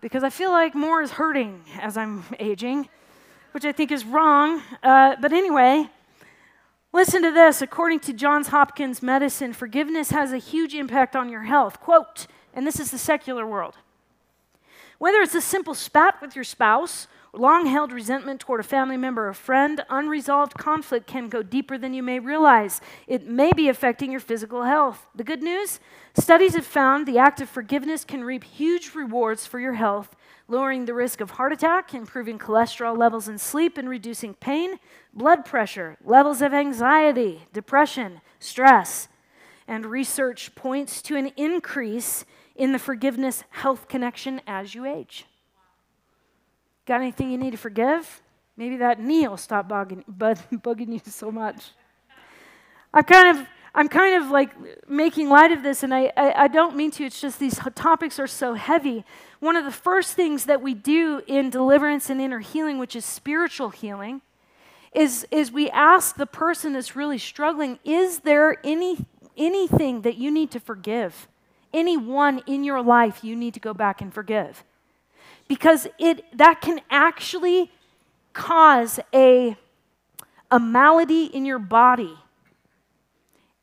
[0.00, 2.88] because I feel like more is hurting as I'm aging,
[3.52, 4.62] which I think is wrong.
[4.82, 5.88] Uh, but anyway,
[6.92, 7.60] Listen to this.
[7.60, 11.80] According to Johns Hopkins Medicine, forgiveness has a huge impact on your health.
[11.80, 13.76] Quote, and this is the secular world.
[14.96, 19.28] Whether it's a simple spat with your spouse, long held resentment toward a family member
[19.28, 22.80] or friend, unresolved conflict can go deeper than you may realize.
[23.06, 25.06] It may be affecting your physical health.
[25.14, 25.80] The good news
[26.14, 30.16] studies have found the act of forgiveness can reap huge rewards for your health
[30.48, 34.78] lowering the risk of heart attack, improving cholesterol levels in sleep, and reducing pain,
[35.12, 39.08] blood pressure, levels of anxiety, depression, stress.
[39.66, 42.24] And research points to an increase
[42.56, 45.26] in the forgiveness health connection as you age.
[46.86, 48.22] Got anything you need to forgive?
[48.56, 51.72] Maybe that knee will stop bugging, bugging you so much.
[52.92, 54.50] I kind of I'm kind of like
[54.88, 57.04] making light of this, and I, I, I, don't mean to.
[57.04, 59.04] It's just these topics are so heavy.
[59.40, 63.04] One of the first things that we do in deliverance and inner healing, which is
[63.04, 64.22] spiritual healing,
[64.92, 69.06] is, is we ask the person that's really struggling, is there any,
[69.36, 71.28] anything that you need to forgive?
[71.72, 74.64] Anyone in your life you need to go back and forgive?
[75.46, 77.70] Because it, that can actually
[78.32, 79.56] cause a,
[80.50, 82.16] a malady in your body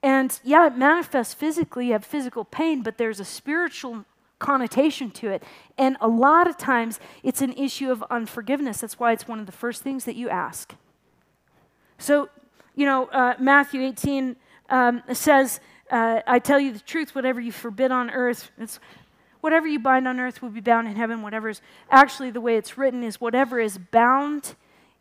[0.06, 4.06] and yeah, it manifests physically, you have physical pain, but there's a spiritual
[4.38, 5.42] connotation to it.
[5.80, 8.82] And a lot of times it's an issue of unforgiveness.
[8.82, 10.76] That's why it's one of the first things that you ask.
[11.98, 12.30] So,
[12.76, 14.36] you know, uh, Matthew 18
[14.70, 18.80] um, says, uh, I tell you the truth, whatever you forbid on earth, it's
[19.42, 21.24] whatever you bind on earth will be bound in heaven.
[21.24, 24.54] Whatever is actually the way it's written is whatever is bound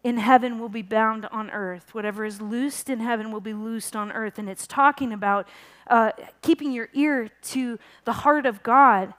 [0.05, 1.95] in heaven will be bound on earth.
[1.95, 4.39] Whatever is loosed in heaven will be loosed on earth.
[4.39, 5.49] And it's talking about
[5.87, 9.15] uh, keeping your ear to the heart of God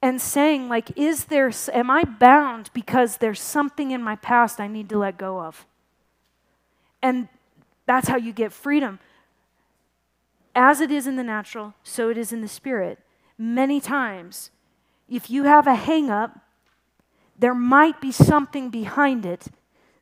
[0.00, 4.68] and saying, like, is there, am I bound because there's something in my past I
[4.68, 5.66] need to let go of?
[7.02, 7.28] And
[7.86, 9.00] that's how you get freedom.
[10.54, 13.00] As it is in the natural, so it is in the spirit.
[13.36, 14.50] Many times,
[15.08, 16.38] if you have a hang up,
[17.36, 19.48] there might be something behind it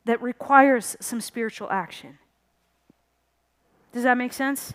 [0.05, 2.19] that requires some spiritual action.
[3.93, 4.73] Does that make sense?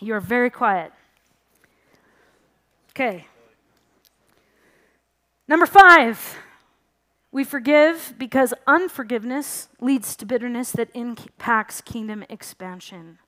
[0.00, 0.92] You're very quiet.
[2.90, 3.26] Okay.
[5.46, 6.36] Number five,
[7.30, 13.18] we forgive because unforgiveness leads to bitterness that impacts kingdom expansion.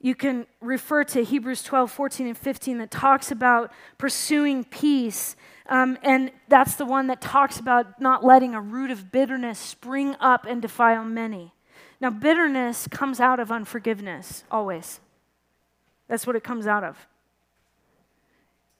[0.00, 5.36] You can refer to Hebrews 12, 14, and 15 that talks about pursuing peace.
[5.70, 10.16] Um, and that's the one that talks about not letting a root of bitterness spring
[10.18, 11.54] up and defile many.
[12.00, 14.98] Now, bitterness comes out of unforgiveness, always.
[16.08, 17.06] That's what it comes out of.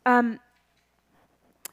[0.05, 0.41] Um,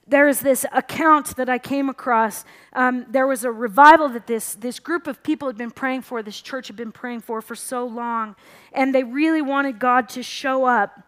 [0.05, 2.45] there is this account that I came across.
[2.74, 6.22] Um, there was a revival that this, this group of people had been praying for,
[6.22, 8.36] this church had been praying for for so long,
[8.72, 11.01] and they really wanted God to show up.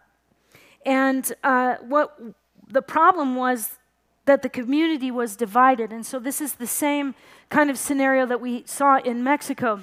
[0.84, 2.18] And uh, what
[2.66, 3.78] the problem was
[4.26, 5.92] that the community was divided.
[5.92, 7.14] And so this is the same
[7.48, 9.80] kind of scenario that we saw in Mexico.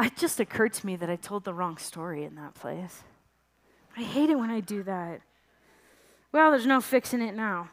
[0.00, 3.02] It just occurred to me that I told the wrong story in that place.
[3.96, 5.20] I hate it when I do that.
[6.32, 7.70] Well, there's no fixing it now.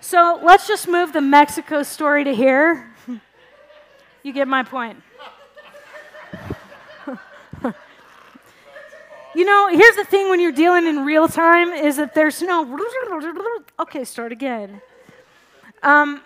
[0.00, 2.94] So let's just move the Mexico story to here.
[4.22, 5.02] you get my point.
[9.36, 12.78] You know, here's the thing when you're dealing in real time is that there's no.
[13.78, 14.80] Okay, start again.
[15.82, 16.22] Um,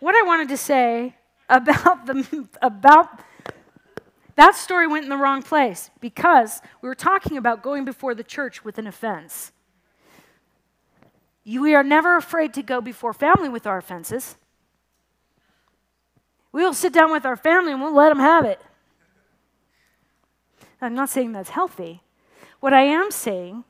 [0.00, 1.16] what I wanted to say
[1.48, 3.08] about the about
[4.36, 8.22] that story went in the wrong place because we were talking about going before the
[8.22, 9.52] church with an offense.
[11.46, 14.36] We are never afraid to go before family with our offenses.
[16.52, 18.60] We will sit down with our family and we'll let them have it.
[20.82, 22.02] I'm not saying that's healthy.
[22.60, 23.64] What I am saying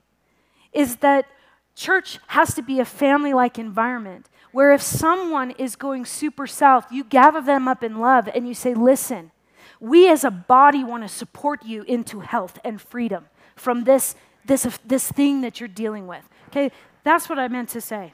[0.72, 1.26] is that
[1.74, 6.91] church has to be a family like environment where if someone is going super south,
[6.91, 9.30] you gather them up in love and you say, listen,
[9.78, 13.26] we as a body want to support you into health and freedom
[13.57, 14.14] from this,
[14.45, 16.28] this, this thing that you're dealing with.
[16.49, 16.70] Okay,
[17.05, 18.12] that's what I meant to say.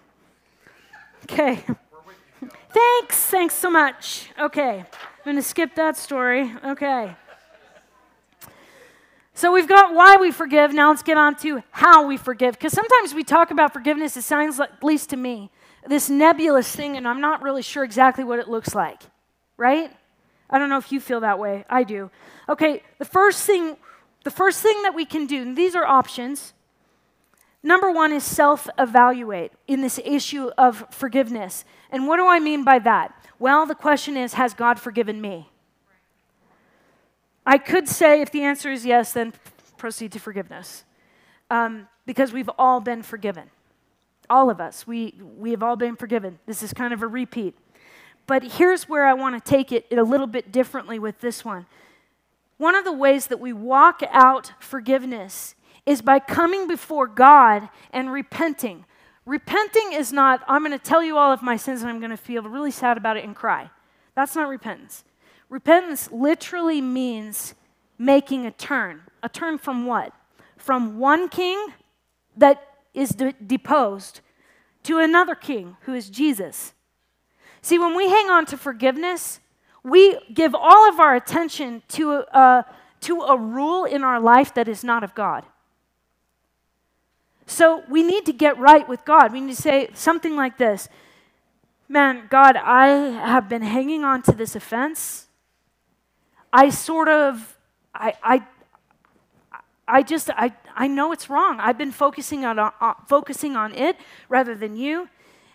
[1.25, 1.65] Okay.
[2.71, 3.17] Thanks.
[3.25, 4.29] Thanks so much.
[4.39, 4.81] Okay.
[4.81, 6.53] I'm going to skip that story.
[6.65, 7.17] Okay.
[9.37, 10.73] So we've got why we forgive.
[10.73, 12.55] Now let's get on to how we forgive.
[12.55, 15.51] Because sometimes we talk about forgiveness, it sounds like, at least to me,
[15.87, 19.03] this nebulous thing, and I'm not really sure exactly what it looks like.
[19.59, 19.93] Right?
[20.49, 21.67] I don't know if you feel that way.
[21.69, 22.11] I do.
[22.49, 23.77] Okay, the first thing,
[24.25, 26.55] the first thing that we can do, and these are options,
[27.67, 31.65] Number one is self evaluate in this issue of forgiveness.
[31.91, 33.13] And what do I mean by that?
[33.41, 35.51] Well, the question is Has God forgiven me?
[37.47, 39.33] I could say if the answer is yes, then
[39.79, 40.85] proceed to forgiveness.
[41.49, 43.51] Um, because we've all been forgiven.
[44.29, 44.87] All of us.
[44.87, 46.41] We, we have all been forgiven.
[46.47, 47.57] This is kind of a repeat.
[48.27, 51.67] But here's where I want to take it a little bit differently with this one.
[52.59, 58.11] One of the ways that we walk out forgiveness is by coming before God and
[58.11, 58.85] repenting.
[59.25, 62.11] Repenting is not, I'm going to tell you all of my sins and I'm going
[62.11, 63.71] to feel really sad about it and cry.
[64.17, 65.05] That's not repentance.
[65.49, 67.55] Repentance literally means
[67.99, 69.03] making a turn.
[69.23, 70.13] A turn from what?
[70.57, 71.69] From one king
[72.37, 72.63] that
[72.95, 74.21] is de- deposed
[74.85, 76.73] to another king who is Jesus.
[77.63, 79.41] See, when we hang on to forgiveness,
[79.83, 82.65] we give all of our attention to a,
[83.01, 85.45] to a rule in our life that is not of God.
[87.47, 89.33] So we need to get right with God.
[89.33, 90.89] We need to say something like this
[91.89, 95.26] Man, God, I have been hanging on to this offense.
[96.57, 97.55] I sort of,
[97.95, 98.43] I, I,
[99.87, 101.61] I just, I, I know it's wrong.
[101.61, 103.99] I've been focusing on, uh, focusing on it
[104.31, 105.11] rather than you.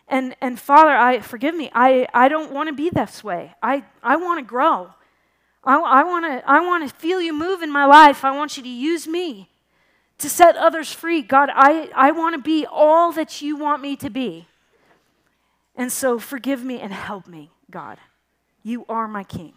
[0.07, 1.71] And, and Father, I forgive me.
[1.73, 3.55] I, I don't want to be this way.
[3.63, 4.91] I, I want to grow.
[5.63, 8.23] I, I want to I want to feel you move in my life.
[8.23, 9.49] I want you to use me
[10.19, 11.23] to set others free.
[11.23, 14.47] God, I, I want to be all that you want me to be.
[15.75, 17.97] And so forgive me and help me, God.
[18.61, 19.53] You are my king.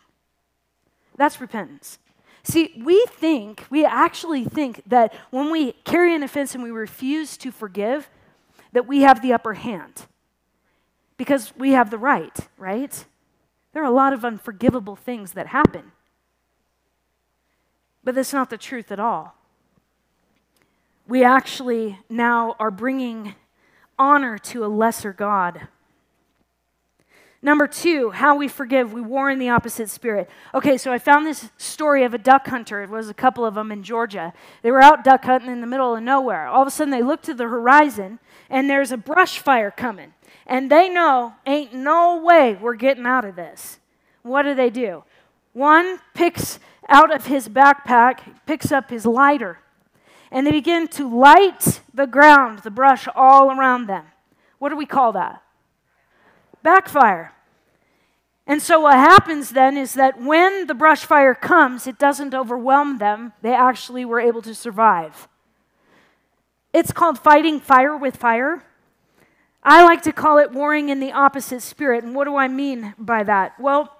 [1.17, 1.99] That's repentance.
[2.43, 7.37] See, we think, we actually think that when we carry an offense and we refuse
[7.39, 8.11] to forgive,
[8.73, 10.07] that we have the upper hand
[11.17, 13.05] because we have the right, right?
[13.73, 15.93] There are a lot of unforgivable things that happen.
[18.03, 19.35] But that's not the truth at all
[21.07, 23.35] we actually now are bringing
[23.99, 25.69] honor to a lesser God.
[27.45, 28.95] Number two, how we forgive.
[28.95, 30.31] We war in the opposite spirit.
[30.55, 32.83] Okay, so I found this story of a duck hunter.
[32.83, 34.33] It was a couple of them in Georgia.
[34.63, 36.47] They were out duck hunting in the middle of nowhere.
[36.47, 38.19] All of a sudden, they look to the horizon,
[38.49, 40.15] and there's a brush fire coming.
[40.47, 43.79] And they know, ain't no way we're getting out of this.
[44.23, 45.05] What do they do?
[45.53, 49.59] One picks out of his backpack, picks up his lighter,
[50.31, 54.07] and they begin to light the ground, the brush all around them.
[54.59, 55.43] What do we call that?
[56.63, 57.34] Backfire.
[58.47, 62.99] And so, what happens then is that when the brush fire comes, it doesn't overwhelm
[62.99, 63.33] them.
[63.41, 65.29] They actually were able to survive.
[66.73, 68.63] It's called fighting fire with fire.
[69.63, 72.05] I like to call it warring in the opposite spirit.
[72.05, 73.59] And what do I mean by that?
[73.59, 73.97] Well,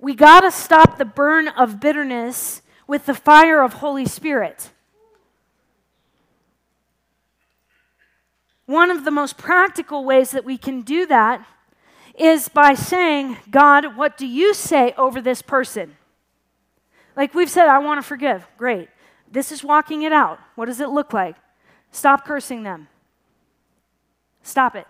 [0.00, 4.70] we got to stop the burn of bitterness with the fire of Holy Spirit.
[8.66, 11.46] One of the most practical ways that we can do that
[12.18, 15.96] is by saying, God, what do you say over this person?
[17.16, 18.46] Like we've said, I want to forgive.
[18.56, 18.88] Great.
[19.30, 20.38] This is walking it out.
[20.54, 21.36] What does it look like?
[21.90, 22.88] Stop cursing them.
[24.42, 24.86] Stop it.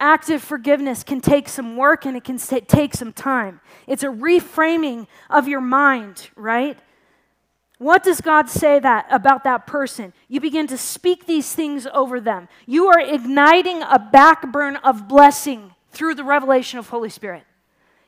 [0.00, 3.60] Active forgiveness can take some work and it can take some time.
[3.86, 6.78] It's a reframing of your mind, right?
[7.78, 10.12] What does God say that about that person?
[10.26, 12.48] You begin to speak these things over them.
[12.66, 17.44] You are igniting a backburn of blessing through the revelation of Holy Spirit.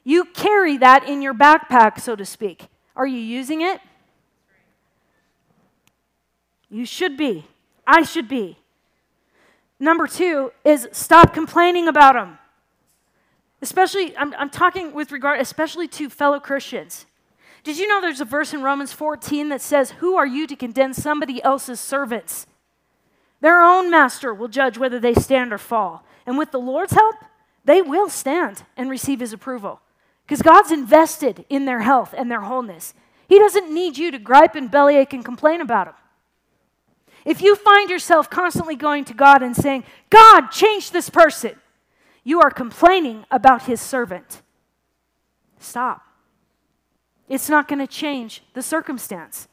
[0.02, 2.66] You carry that in your backpack, so to speak.
[2.96, 3.80] Are you using it?
[6.68, 7.46] You should be.
[7.86, 8.58] I should be.
[9.78, 12.38] Number two is stop complaining about them.
[13.62, 17.06] Especially, I'm, I'm talking with regard, especially to fellow Christians.
[17.62, 20.56] Did you know there's a verse in Romans 14 that says, Who are you to
[20.56, 22.46] condemn somebody else's servants?
[23.40, 26.04] Their own master will judge whether they stand or fall.
[26.26, 27.16] And with the Lord's help,
[27.64, 29.80] they will stand and receive his approval.
[30.26, 32.94] Because God's invested in their health and their wholeness.
[33.28, 35.94] He doesn't need you to gripe and bellyache and complain about them.
[37.24, 41.52] If you find yourself constantly going to God and saying, God, change this person,
[42.24, 44.42] you are complaining about his servant.
[45.58, 46.02] Stop.
[47.30, 49.46] It's not going to change the circumstance.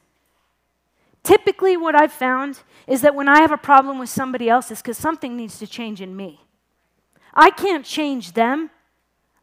[1.22, 4.82] Typically, what I've found is that when I have a problem with somebody else, it's
[4.82, 6.40] because something needs to change in me.
[7.32, 8.70] I can't change them,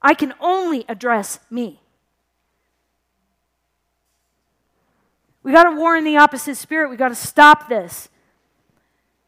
[0.02, 1.80] I can only address me.
[5.42, 6.90] We got to war in the opposite spirit.
[6.90, 8.10] We got to stop this.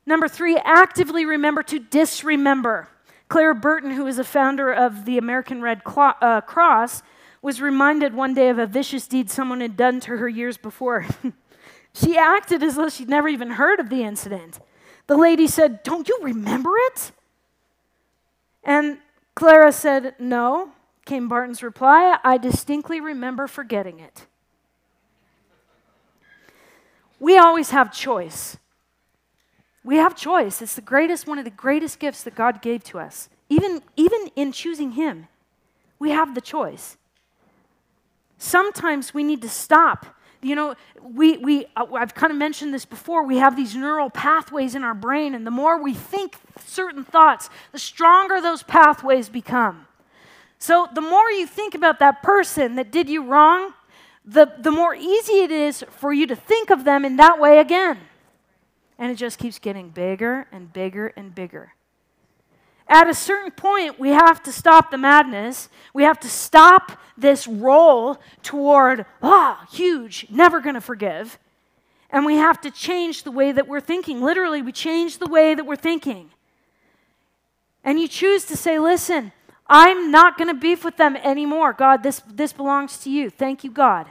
[0.06, 2.90] Number three, actively remember to disremember.
[3.30, 7.04] Clara Barton, who is a founder of the American Red uh, Cross,
[7.42, 11.06] was reminded one day of a vicious deed someone had done to her years before.
[11.94, 14.60] she acted as though she'd never even heard of the incident.
[15.08, 17.12] The lady said, Don't you remember it?
[18.64, 18.98] And
[19.36, 20.72] Clara said, No,
[21.06, 22.18] came Barton's reply.
[22.24, 24.28] I distinctly remember forgetting it.
[27.20, 28.58] We always have choice.
[29.84, 30.62] We have choice.
[30.62, 33.30] It's the greatest, one of the greatest gifts that God gave to us.
[33.50, 35.28] Even, even in choosing Him,
[35.98, 36.98] we have the choice.
[38.38, 40.06] Sometimes we need to stop.
[40.42, 43.24] You know, we, we, uh, I've kind of mentioned this before.
[43.24, 47.50] We have these neural pathways in our brain, and the more we think certain thoughts,
[47.72, 49.88] the stronger those pathways become.
[50.60, 53.74] So, the more you think about that person that did you wrong,
[54.26, 57.60] the, the more easy it is for you to think of them in that way
[57.60, 57.98] again.
[59.00, 61.74] And it just keeps getting bigger and bigger and bigger.
[62.90, 65.70] At a certain point, we have to stop the madness.
[65.94, 71.38] We have to stop this roll toward, ah, huge, never going to forgive.
[72.10, 74.22] And we have to change the way that we're thinking.
[74.22, 76.30] Literally, we change the way that we're thinking.
[77.84, 79.34] And you choose to say, listen,
[79.68, 81.74] I'm not going to beef with them anymore.
[81.74, 83.30] God, this, this belongs to you.
[83.30, 84.08] Thank you, God.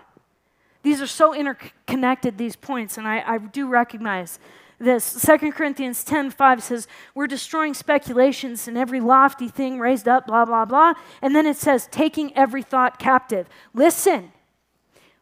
[0.82, 4.38] These are so interconnected, these points, and I, I do recognize
[4.78, 5.20] this.
[5.22, 10.44] 2 Corinthians 10 5 says, We're destroying speculations and every lofty thing raised up, blah,
[10.44, 10.94] blah, blah.
[11.22, 13.48] And then it says, taking every thought captive.
[13.74, 14.32] Listen,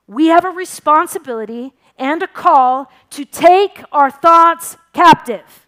[0.06, 5.66] we have a responsibility and a call to take our thoughts captive.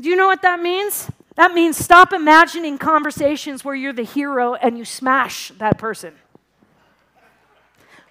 [0.00, 1.08] Do you know what that means?
[1.36, 6.14] That means stop imagining conversations where you're the hero and you smash that person.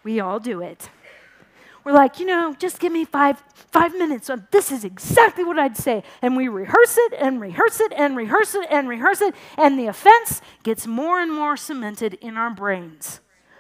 [0.04, 0.90] We all do it.
[1.84, 4.30] We're like, you know, just give me five, five minutes.
[4.30, 6.04] On, this is exactly what I'd say.
[6.22, 9.36] And we rehearse it and rehearse it and rehearse it and rehearse it.
[9.58, 13.20] And the offense gets more and more cemented in our brains.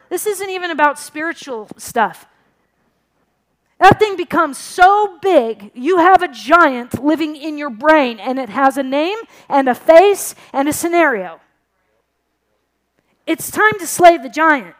[0.10, 2.28] This isn't even about spiritual stuff.
[3.80, 8.48] That thing becomes so big, you have a giant living in your brain, and it
[8.48, 9.18] has a name
[9.50, 11.42] and a face and a scenario.
[13.28, 14.76] It's time to slay the giant.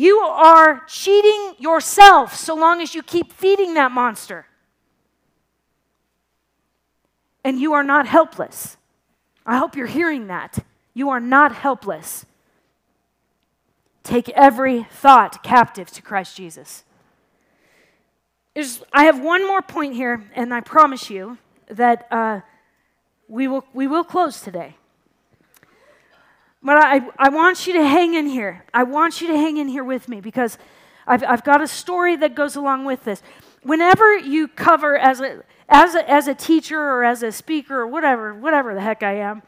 [0.00, 4.46] You are cheating yourself so long as you keep feeding that monster.
[7.44, 8.78] And you are not helpless.
[9.44, 10.64] I hope you're hearing that.
[10.94, 12.24] You are not helpless.
[14.02, 16.82] Take every thought captive to Christ Jesus.
[18.54, 21.36] There's, I have one more point here, and I promise you
[21.68, 22.40] that uh,
[23.28, 24.76] we will, we will close today.
[26.62, 28.64] But I, I want you to hang in here.
[28.74, 30.58] I want you to hang in here with me because
[31.06, 33.22] I've, I've got a story that goes along with this.
[33.62, 37.86] Whenever you cover as a, as a, as a teacher or as a speaker or
[37.86, 39.42] whatever, whatever the heck I am,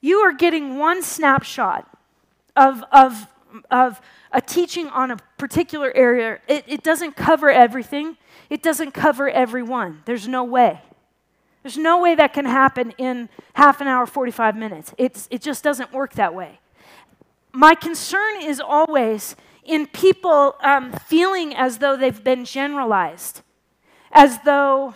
[0.00, 1.88] you are getting one snapshot
[2.54, 3.26] of, of,
[3.70, 4.00] of
[4.30, 6.38] a teaching on a particular area.
[6.46, 8.16] It, it doesn't cover everything,
[8.48, 10.02] it doesn't cover everyone.
[10.04, 10.80] There's no way.
[11.68, 14.94] There's no way that can happen in half an hour, 45 minutes.
[14.96, 16.60] It's, it just doesn't work that way.
[17.52, 23.42] My concern is always in people um, feeling as though they've been generalized,
[24.12, 24.94] as though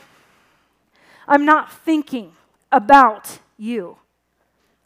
[1.29, 2.33] I'm not thinking
[2.73, 3.99] about you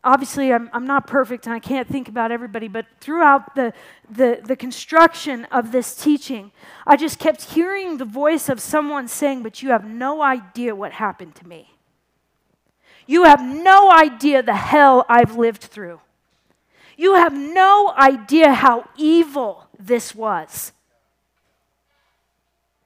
[0.07, 3.73] obviously I'm, I'm not perfect and I can't think about everybody, but throughout the,
[4.09, 6.53] the, the construction of this teaching,
[6.87, 10.93] I just kept hearing the voice of someone saying, But you have no idea what
[10.93, 11.76] happened to me.
[13.07, 16.01] You have no idea the hell I've lived through.
[16.97, 20.73] You have no idea how evil this was.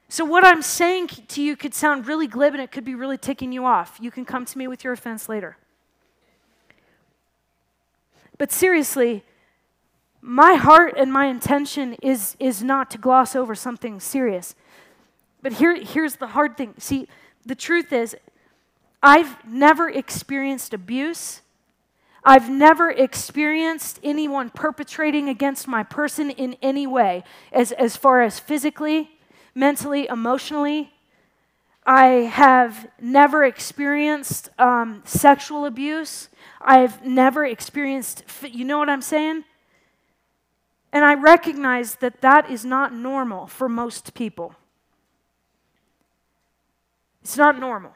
[0.08, 3.16] So, what I'm saying to you could sound really glib and it could be really
[3.16, 3.96] ticking you off.
[4.00, 5.56] You can come to me with your offense later.
[8.36, 9.22] But seriously,
[10.20, 14.54] my heart and my intention is, is not to gloss over something serious.
[15.42, 16.74] But here, here's the hard thing.
[16.78, 17.06] See,
[17.46, 18.16] the truth is,
[19.02, 21.40] I've never experienced abuse.
[22.22, 28.38] I've never experienced anyone perpetrating against my person in any way, as, as far as
[28.38, 29.10] physically,
[29.54, 30.92] mentally, emotionally.
[31.86, 36.28] I have never experienced um, sexual abuse.
[36.60, 39.44] I've never experienced, you know what I'm saying?
[40.92, 44.54] And I recognize that that is not normal for most people.
[47.22, 47.94] It's not normal.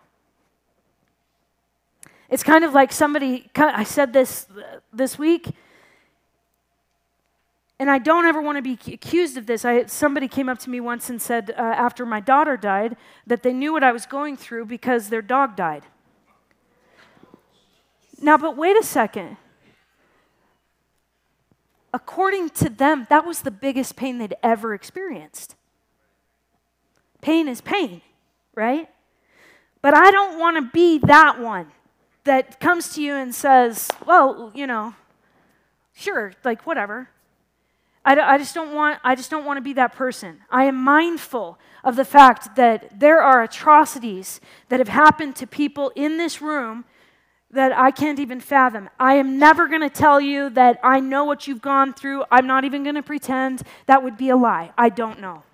[2.30, 4.46] It's kind of like somebody, I said this
[4.92, 5.48] this week,
[7.78, 9.64] and I don't ever want to be accused of this.
[9.64, 12.96] I, somebody came up to me once and said, uh, after my daughter died,
[13.26, 15.82] that they knew what I was going through because their dog died.
[18.20, 19.36] Now, but wait a second.
[21.92, 25.56] According to them, that was the biggest pain they'd ever experienced.
[27.20, 28.00] Pain is pain,
[28.54, 28.88] right?
[29.82, 31.66] But I don't want to be that one
[32.24, 34.94] that comes to you and says, well, you know,
[35.94, 37.08] sure, like whatever.
[38.04, 40.40] I, I just don't want I just don't want to be that person.
[40.50, 45.90] I am mindful of the fact that there are atrocities that have happened to people
[45.94, 46.84] in this room
[47.50, 48.90] that I can't even fathom.
[48.98, 52.24] I am never going to tell you that I know what you've gone through.
[52.30, 53.62] I'm not even going to pretend.
[53.86, 54.72] That would be a lie.
[54.76, 55.44] I don't know.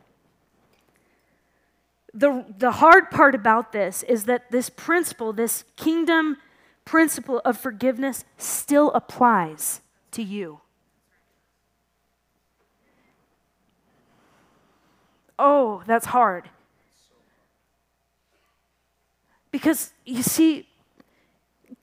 [2.14, 6.39] The, the hard part about this is that this principle, this kingdom
[6.85, 9.81] principle of forgiveness, still applies
[10.12, 10.61] to you.
[15.39, 16.51] Oh, that's hard.
[19.51, 20.68] Because you see,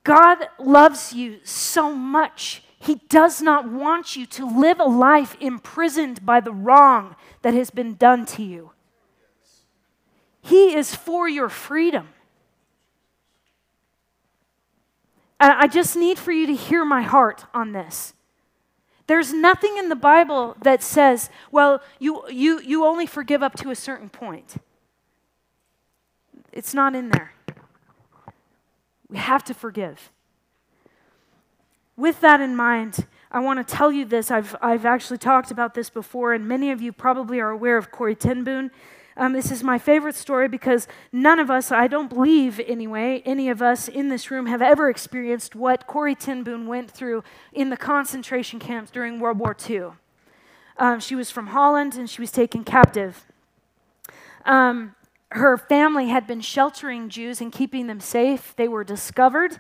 [0.04, 2.64] God loves you so much.
[2.80, 7.72] He does not want you to live a life imprisoned by the wrong that has
[7.72, 8.72] been done to you.
[10.42, 12.10] He is for your freedom.
[15.26, 18.14] And I just need for you to hear my heart on this.
[19.06, 23.70] There's nothing in the Bible that says, well, you, you, you only forgive up to
[23.70, 24.58] a certain point.
[26.52, 27.34] It's not in there.
[29.10, 30.12] We have to forgive.
[31.96, 34.30] With that in mind, I want to tell you this.
[34.32, 37.92] I've, I've actually talked about this before, and many of you probably are aware of
[37.92, 38.72] Corrie ten.
[39.20, 43.50] Um, this is my favorite story because none of us, I don't believe anyway, any
[43.50, 47.72] of us in this room have ever experienced what Corrie ten Boom went through in
[47.72, 49.88] the concentration camps during World War II.
[50.78, 53.26] Um, she was from Holland and she was taken captive.
[54.46, 54.94] Um,
[55.32, 58.56] her family had been sheltering Jews and keeping them safe.
[58.56, 59.60] They were discovered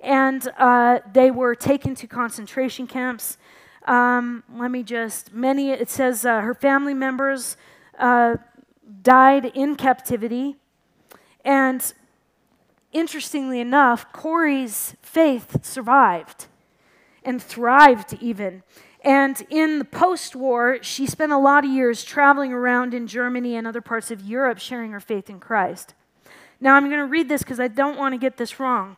[0.00, 3.38] and uh, they were taken to concentration camps.
[3.86, 7.56] Um, let me just, many, it says uh, her family members
[8.00, 8.36] uh,
[9.02, 10.56] died in captivity.
[11.44, 11.92] And
[12.92, 16.46] interestingly enough, Corrie's faith survived
[17.24, 18.62] and thrived even.
[19.02, 23.56] And in the post war, she spent a lot of years traveling around in Germany
[23.56, 25.94] and other parts of Europe sharing her faith in Christ.
[26.60, 28.96] Now, I'm going to read this because I don't want to get this wrong.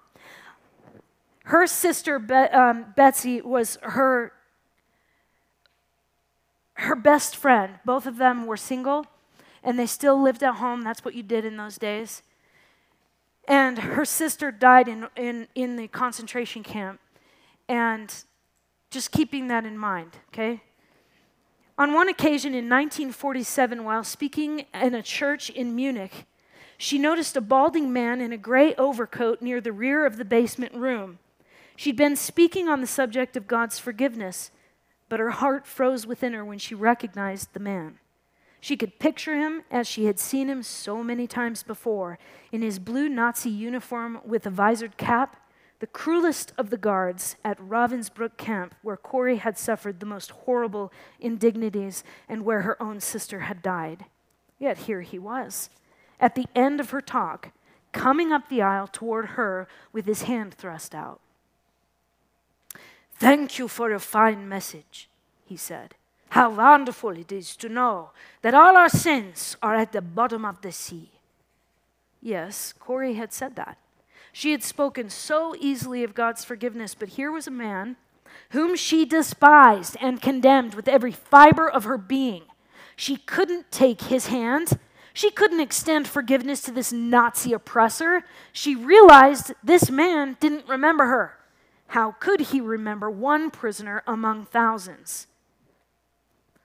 [1.45, 4.32] Her sister, Be- um, Betsy, was her,
[6.74, 7.78] her best friend.
[7.84, 9.07] Both of them were single
[9.62, 10.82] and they still lived at home.
[10.82, 12.22] That's what you did in those days.
[13.46, 17.00] And her sister died in, in, in the concentration camp.
[17.68, 18.12] And
[18.90, 20.62] just keeping that in mind, okay?
[21.76, 26.26] On one occasion in 1947, while speaking in a church in Munich,
[26.76, 30.74] she noticed a balding man in a gray overcoat near the rear of the basement
[30.74, 31.18] room.
[31.76, 34.50] She'd been speaking on the subject of God's forgiveness,
[35.09, 37.98] but her heart froze within her when she recognized the man.
[38.61, 42.18] She could picture him as she had seen him so many times before,
[42.50, 45.36] in his blue Nazi uniform with a visored cap,
[45.80, 50.92] the cruelest of the guards at Ravensbrück camp, where Corrie had suffered the most horrible
[51.20, 54.06] indignities and where her own sister had died.
[54.59, 55.70] Yet here he was,
[56.18, 57.52] at the end of her talk,
[57.92, 61.20] coming up the aisle toward her with his hand thrust out.
[63.14, 65.09] Thank you for a fine message,
[65.44, 65.94] he said.
[66.31, 68.11] How wonderful it is to know
[68.43, 71.11] that all our sins are at the bottom of the sea.
[72.20, 73.79] Yes, Corrie had said that.
[74.33, 77.97] She had spoken so easily of God's forgiveness, but here was a man
[78.51, 82.43] whom she despised and condemned with every fiber of her being.
[82.95, 84.79] She couldn't take his hand.
[85.12, 88.24] She couldn't extend forgiveness to this Nazi oppressor.
[88.53, 91.39] She realized this man didn't remember her.
[91.89, 95.26] How could he remember one prisoner among thousands?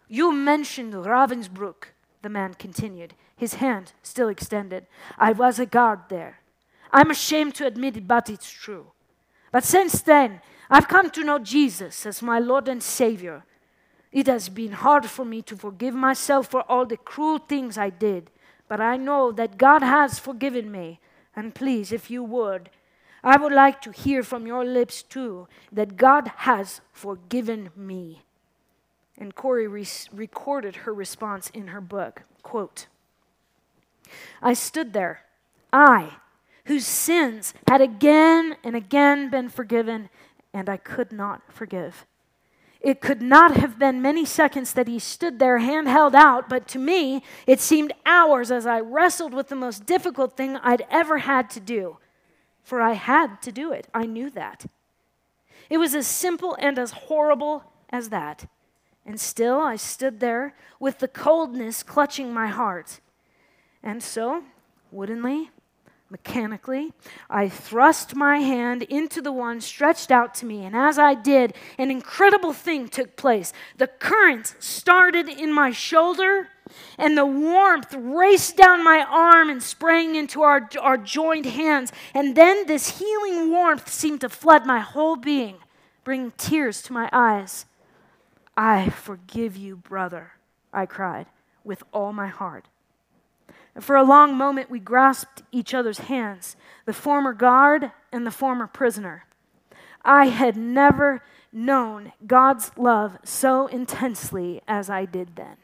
[0.07, 1.85] You mentioned Ravensbrück,
[2.21, 4.87] the man continued, his hand still extended.
[5.17, 6.39] I was a guard there.
[6.91, 8.87] I'm ashamed to admit it, but it's true.
[9.51, 13.43] But since then, I've come to know Jesus as my Lord and Savior.
[14.11, 17.89] It has been hard for me to forgive myself for all the cruel things I
[17.89, 18.29] did,
[18.67, 20.99] but I know that God has forgiven me.
[21.35, 22.69] And please, if you would,
[23.23, 28.21] I would like to hear from your lips too that God has forgiven me.
[29.17, 32.23] And Corrie re- recorded her response in her book.
[32.41, 32.87] Quote
[34.41, 35.23] I stood there,
[35.71, 36.17] I,
[36.65, 40.09] whose sins had again and again been forgiven,
[40.53, 42.05] and I could not forgive.
[42.83, 46.67] It could not have been many seconds that he stood there, hand held out, but
[46.69, 51.19] to me, it seemed hours as I wrestled with the most difficult thing I'd ever
[51.19, 51.97] had to do.
[52.61, 53.87] For I had to do it.
[53.93, 54.65] I knew that.
[55.69, 58.49] It was as simple and as horrible as that.
[59.05, 63.01] And still I stood there with the coldness clutching my heart.
[63.81, 64.43] And so,
[64.91, 65.49] woodenly,
[66.09, 66.93] mechanically,
[67.29, 70.63] I thrust my hand into the one stretched out to me.
[70.63, 73.51] And as I did, an incredible thing took place.
[73.77, 76.47] The current started in my shoulder,
[76.97, 81.91] and the warmth raced down my arm and sprang into our, our joined hands.
[82.13, 85.57] And then this healing warmth seemed to flood my whole being,
[86.03, 87.65] bringing tears to my eyes.
[88.55, 90.33] I forgive you, brother,
[90.71, 91.25] I cried
[91.63, 92.67] with all my heart.
[93.75, 98.31] And for a long moment, we grasped each other's hands, the former guard and the
[98.31, 99.25] former prisoner.
[100.05, 105.57] I had never known God's love so intensely as I did then.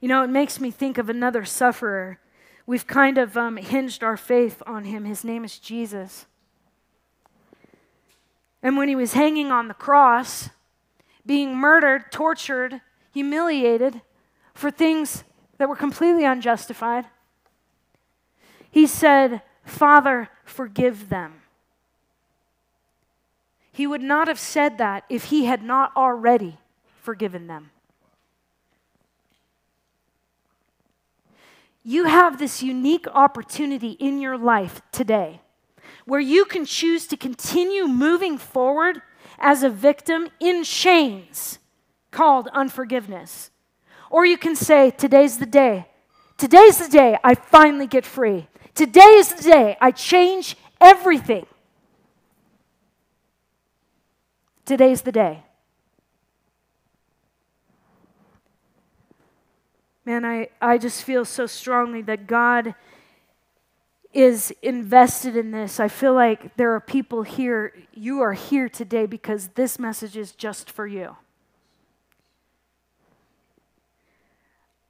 [0.00, 2.18] You know, it makes me think of another sufferer.
[2.66, 5.04] We've kind of um, hinged our faith on him.
[5.04, 6.26] His name is Jesus.
[8.62, 10.50] And when he was hanging on the cross,
[11.26, 12.80] being murdered, tortured,
[13.12, 14.00] humiliated
[14.54, 15.24] for things
[15.58, 17.06] that were completely unjustified,
[18.70, 21.42] he said, Father, forgive them.
[23.72, 26.58] He would not have said that if he had not already
[27.00, 27.70] forgiven them.
[31.84, 35.41] You have this unique opportunity in your life today
[36.04, 39.02] where you can choose to continue moving forward
[39.38, 41.58] as a victim in chains
[42.10, 43.50] called unforgiveness.
[44.10, 45.86] Or you can say, Today's the day.
[46.36, 48.48] Today's the day I finally get free.
[48.74, 51.46] Today is the day I change everything.
[54.64, 55.42] Today's the day.
[60.04, 62.74] Man, I, I just feel so strongly that God
[64.12, 65.80] is invested in this.
[65.80, 70.32] I feel like there are people here, you are here today because this message is
[70.32, 71.16] just for you.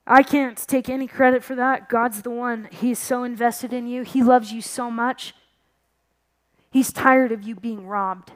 [0.07, 1.89] I can't take any credit for that.
[1.89, 2.69] God's the one.
[2.73, 4.03] He's so invested in you.
[4.03, 5.35] He loves you so much.
[6.71, 8.33] He's tired of you being robbed.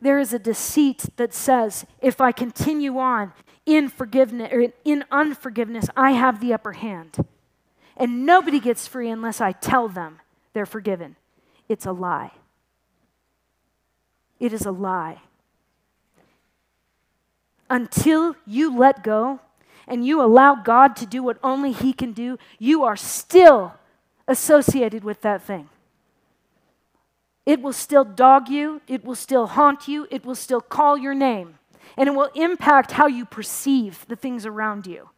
[0.00, 3.32] There is a deceit that says if I continue on
[3.64, 7.26] in forgiveness or in unforgiveness, I have the upper hand.
[7.96, 10.20] And nobody gets free unless I tell them
[10.52, 11.16] they're forgiven.
[11.68, 12.32] It's a lie.
[14.38, 15.22] It is a lie.
[17.68, 19.40] Until you let go
[19.88, 23.74] and you allow God to do what only He can do, you are still
[24.28, 25.68] associated with that thing.
[27.44, 31.14] It will still dog you, it will still haunt you, it will still call your
[31.14, 31.58] name,
[31.96, 35.10] and it will impact how you perceive the things around you.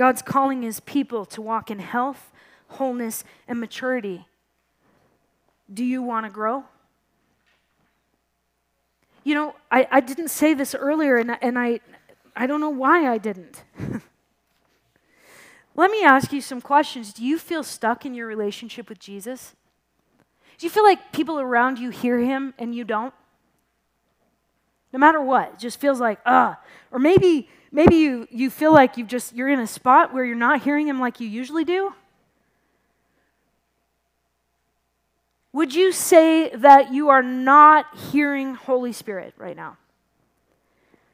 [0.00, 2.32] God's calling his people to walk in health,
[2.68, 4.26] wholeness, and maturity.
[5.70, 6.64] Do you want to grow?
[9.24, 11.80] You know, I, I didn't say this earlier, and, and I,
[12.34, 13.62] I don't know why I didn't.
[15.76, 17.12] Let me ask you some questions.
[17.12, 19.54] Do you feel stuck in your relationship with Jesus?
[20.56, 23.12] Do you feel like people around you hear him and you don't?
[24.94, 26.58] No matter what, it just feels like, ah.
[26.90, 30.36] Or maybe maybe you, you feel like you've just you're in a spot where you're
[30.36, 31.94] not hearing him like you usually do.
[35.52, 39.76] Would you say that you are not hearing holy spirit right now?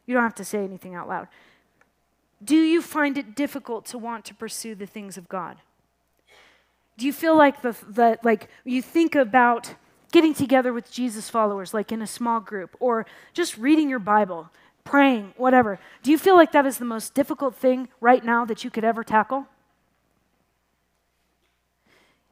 [0.05, 1.29] You don't have to say anything out loud.
[2.45, 5.57] Do you find it difficult to want to pursue the things of god?
[6.99, 9.75] Do you feel like the, the like you think about
[10.13, 13.05] getting together with jesus followers like in a small group or
[13.35, 14.49] just reading your bible
[14.87, 15.79] praying, whatever.
[16.03, 18.85] Do you feel like that is the most difficult thing right now that you could
[18.85, 19.47] ever tackle?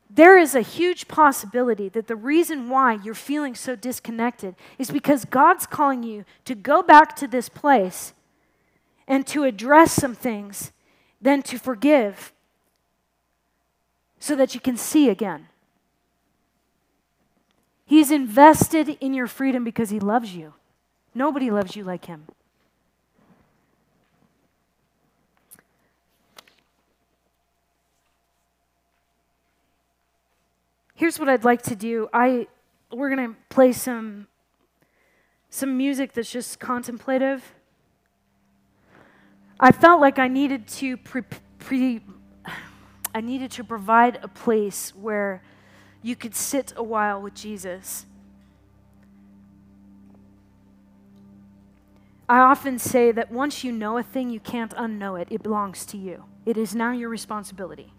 [0.09, 5.25] There is a huge possibility that the reason why you're feeling so disconnected is because
[5.25, 8.15] God's calling you to go back to this place
[9.09, 10.71] and to address some things,
[11.21, 12.33] then to forgive
[14.21, 15.49] so that you can see again.
[17.85, 20.55] He's invested in your freedom because he loves you.
[21.15, 22.27] Nobody loves you like him.
[30.95, 32.09] Here's what I'd like to do.
[32.13, 32.47] I
[32.93, 34.29] we're going to play some
[35.51, 37.55] some music that's just contemplative.
[39.61, 41.23] I felt like I needed to pre,
[41.59, 42.01] pre
[43.15, 45.43] I needed to provide a place where
[46.03, 48.07] you could sit a while with Jesus.
[52.29, 55.29] I often say that once you know a thing, you can't unknow it.
[55.31, 56.25] It belongs to you.
[56.47, 57.93] It is now your responsibility.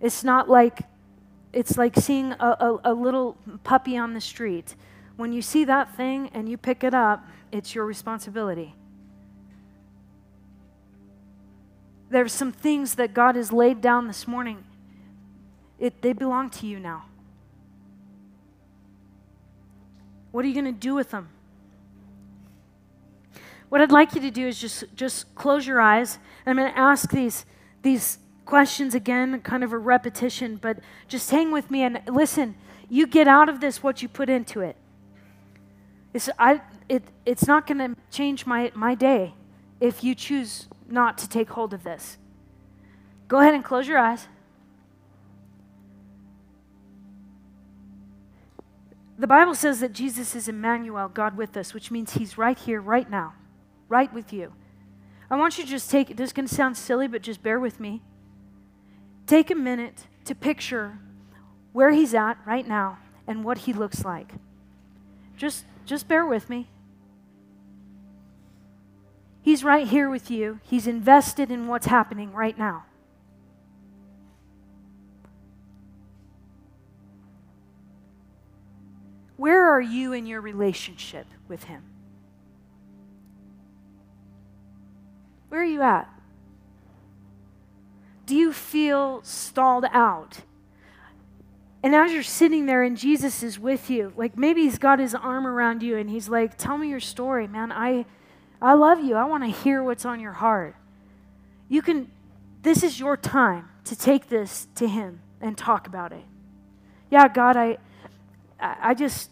[0.00, 0.80] It's not like
[1.54, 4.74] it's like seeing a, a, a little puppy on the street.
[5.16, 8.74] When you see that thing and you pick it up, it's your responsibility.
[12.10, 14.64] There's some things that God has laid down this morning.
[15.78, 17.04] It, they belong to you now.
[20.32, 21.28] What are you going to do with them?
[23.68, 26.18] What I'd like you to do is just, just close your eyes.
[26.44, 27.46] and I'm going to ask these,
[27.82, 30.78] these questions again, kind of a repetition, but
[31.08, 32.54] just hang with me and listen.
[32.88, 34.76] You get out of this what you put into it.
[36.12, 39.34] It's, I, it, it's not going to change my, my day
[39.80, 42.18] if you choose not to take hold of this.
[43.26, 44.28] Go ahead and close your eyes.
[49.18, 52.80] The Bible says that Jesus is Emmanuel, God with us, which means he's right here,
[52.80, 53.34] right now,
[53.88, 54.52] right with you.
[55.30, 56.16] I want you to just take.
[56.16, 58.02] This is going to sound silly, but just bear with me.
[59.26, 60.98] Take a minute to picture
[61.72, 64.32] where he's at right now and what he looks like.
[65.36, 66.68] Just, just bear with me.
[69.42, 70.60] He's right here with you.
[70.62, 72.86] He's invested in what's happening right now.
[79.36, 81.82] Where are you in your relationship with Him?
[85.48, 86.13] Where are you at?
[88.26, 90.40] Do you feel stalled out?
[91.82, 95.14] And as you're sitting there and Jesus is with you, like maybe he's got his
[95.14, 97.70] arm around you and he's like, "Tell me your story, man.
[97.70, 98.06] I
[98.62, 99.16] I love you.
[99.16, 100.76] I want to hear what's on your heart."
[101.68, 102.10] You can
[102.62, 106.24] this is your time to take this to him and talk about it.
[107.10, 107.76] Yeah, God, I
[108.58, 109.30] I just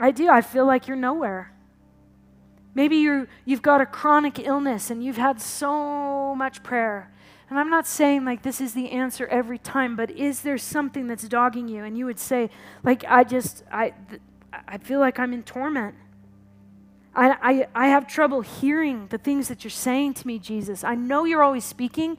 [0.00, 0.30] I do.
[0.30, 1.52] I feel like you're nowhere.
[2.74, 7.10] Maybe you you've got a chronic illness and you've had so much prayer
[7.48, 11.06] and I'm not saying like this is the answer every time, but is there something
[11.06, 11.84] that's dogging you?
[11.84, 12.50] And you would say,
[12.82, 13.94] like, I just, I,
[14.66, 15.94] I feel like I'm in torment.
[17.14, 20.82] I, I, I have trouble hearing the things that you're saying to me, Jesus.
[20.82, 22.18] I know you're always speaking.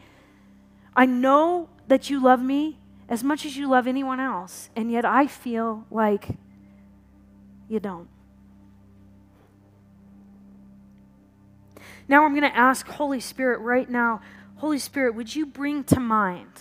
[0.95, 4.69] I know that you love me as much as you love anyone else.
[4.75, 6.29] And yet I feel like
[7.67, 8.07] you don't.
[12.07, 14.21] Now I'm going to ask Holy Spirit right now
[14.57, 16.51] Holy Spirit, would you bring to mind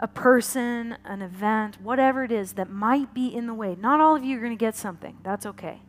[0.00, 3.76] a person, an event, whatever it is that might be in the way.
[3.78, 5.18] Not all of you are going to get something.
[5.22, 5.82] That's okay.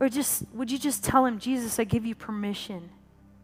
[0.00, 2.90] Or just, would you just tell him, Jesus, I give you permission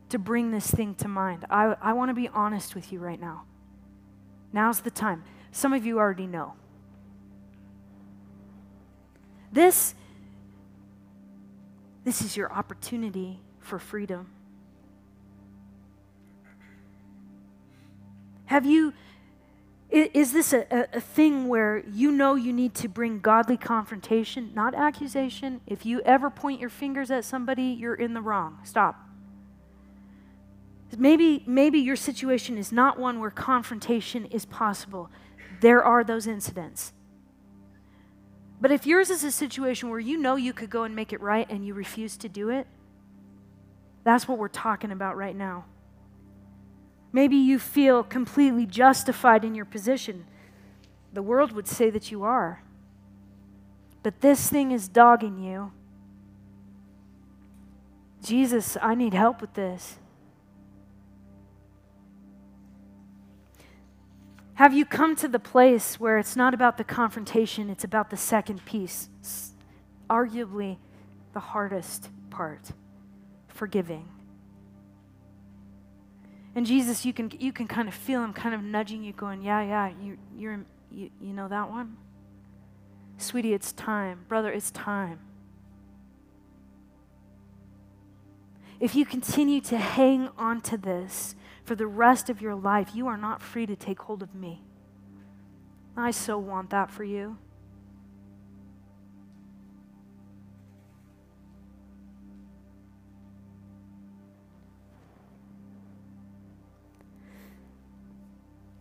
[0.09, 1.47] to bring this thing to mind?
[1.49, 3.45] I, I want to be honest with you right now.
[4.53, 5.22] Now's the time.
[5.53, 6.55] Some of you already know.
[9.53, 9.95] This,
[12.11, 14.29] this is your opportunity for freedom.
[18.47, 18.95] Have you,
[19.91, 24.75] is this a, a, thing where you know you need to bring godly confrontation, not
[24.75, 25.61] accusation?
[25.69, 28.59] If you ever point your fingers at somebody, you're in the wrong.
[28.65, 28.97] Stop.
[30.99, 35.11] Maybe, maybe your situation is not one where confrontation is possible.
[35.61, 36.93] There are those incidents.
[38.61, 41.21] But if yours is a situation where you know you could go and make it
[41.21, 42.67] right and you refuse to do it,
[44.05, 45.65] that's what we're talking about right now.
[47.13, 50.27] Maybe you feel completely justified in your position.
[51.13, 52.63] The world would say that you are.
[54.03, 55.73] But this thing is dogging you.
[58.23, 59.99] Jesus, I need help with this.
[64.61, 68.17] Have you come to the place where it's not about the confrontation, it's about the
[68.19, 69.09] second piece?
[70.11, 70.77] Arguably
[71.33, 72.73] the hardest part
[73.49, 74.07] forgiving.
[76.55, 79.41] And Jesus, you can, you can kind of feel him kind of nudging you, going,
[79.41, 81.97] Yeah, yeah, you, you're, you, you know that one?
[83.17, 84.27] Sweetie, it's time.
[84.29, 85.21] Brother, it's time.
[88.79, 91.35] If you continue to hang on to this
[91.71, 94.61] for the rest of your life, you are not free to take hold of me.
[95.97, 97.37] I so want that for you.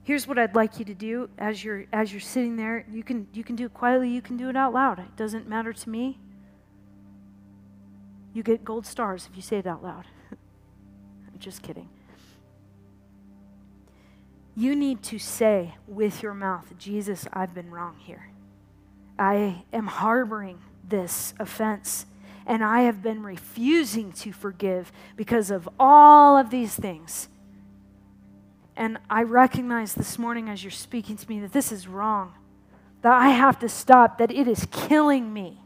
[0.04, 2.88] here's what I'd like you to do as you're as you're sitting there.
[2.92, 4.98] You can you can do it quietly, you can do it out loud.
[4.98, 6.18] It doesn't matter to me.
[8.34, 10.06] You get gold stars if you say it out loud.
[10.32, 11.88] I'm just kidding.
[14.60, 18.30] You need to say with your mouth, Jesus, I've been wrong here.
[19.18, 22.06] I am harboring this offense,
[22.46, 27.30] and I have been refusing to forgive because of all of these things.
[28.76, 32.34] And I recognize this morning as you're speaking to me that this is wrong,
[33.02, 35.62] that I have to stop, that it is killing me.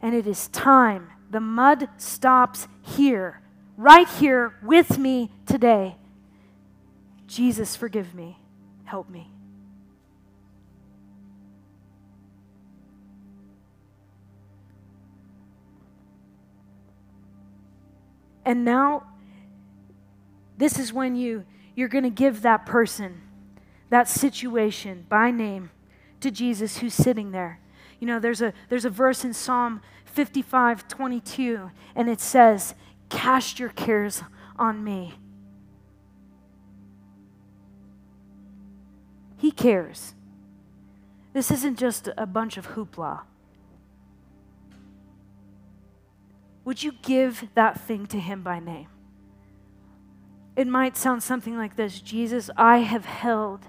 [0.00, 1.10] And it is time.
[1.32, 3.40] The mud stops here,
[3.76, 5.96] right here with me today.
[7.26, 8.38] Jesus, forgive me.
[8.84, 9.30] Help me.
[18.44, 19.08] And now,
[20.56, 21.44] this is when you
[21.76, 23.20] you're going to give that person,
[23.90, 25.70] that situation by name
[26.20, 27.60] to Jesus who's sitting there.
[28.00, 32.74] You know, there's a, there's a verse in Psalm 55 22, and it says,
[33.10, 34.22] Cast your cares
[34.56, 35.14] on me.
[39.36, 40.14] He cares.
[41.32, 43.20] This isn't just a bunch of hoopla.
[46.64, 48.88] Would you give that thing to him by name?
[50.56, 53.60] It might sound something like this Jesus, I have held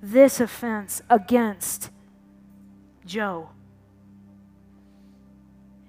[0.00, 1.90] this offense against
[3.04, 3.50] Joe.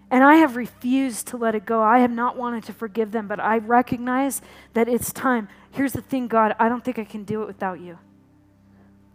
[0.10, 1.84] And I have refused to let it go.
[1.84, 4.42] I have not wanted to forgive them, but I recognize
[4.74, 5.50] that it's time.
[5.72, 8.00] Here's the thing, God, I don't think I can do it without you.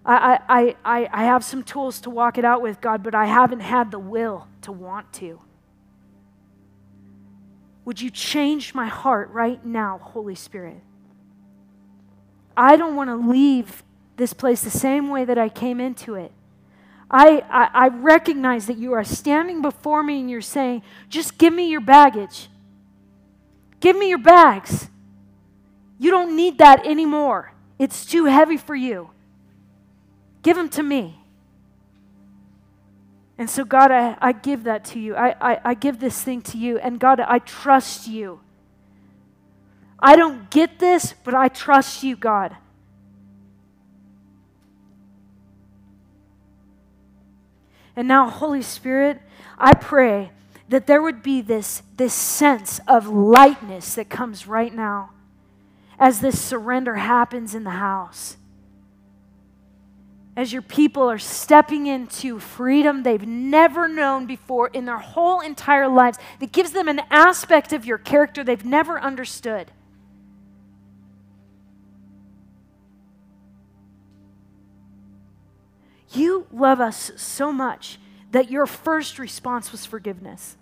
[0.05, 3.27] I, I, I, I have some tools to walk it out with, God, but I
[3.27, 5.41] haven't had the will to want to.
[7.85, 10.81] Would you change my heart right now, Holy Spirit?
[12.57, 13.83] I don't want to leave
[14.16, 16.33] this place the same way that I came into it.
[17.11, 21.53] I, I, I, recognize that you are standing before me and you're saying, just give
[21.53, 22.49] me your baggage.
[23.81, 24.89] Give me your bags.
[25.99, 27.53] You don't need that anymore.
[27.79, 29.11] It's too heavy for you.
[30.43, 31.19] Give them to me.
[33.39, 35.16] And so, God, I, I give that to you.
[35.16, 36.78] I, I, I give this thing to you.
[36.78, 38.40] And God, I trust you.
[39.98, 42.56] I don't get this, but I trust you, God.
[47.94, 49.20] And now, Holy Spirit,
[49.59, 50.32] I pray
[50.69, 55.10] that there would be this, this sense of lightness that comes right now
[55.98, 58.36] as this surrender happens in the house
[60.36, 65.88] as your people are stepping into freedom they've never known before in their whole entire
[65.88, 69.70] lives that gives them an aspect of your character they've never understood.
[76.12, 77.98] You love us so much
[78.32, 80.56] that your first response was forgiveness.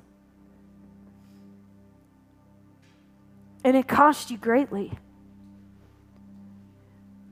[3.64, 4.92] And it cost you greatly.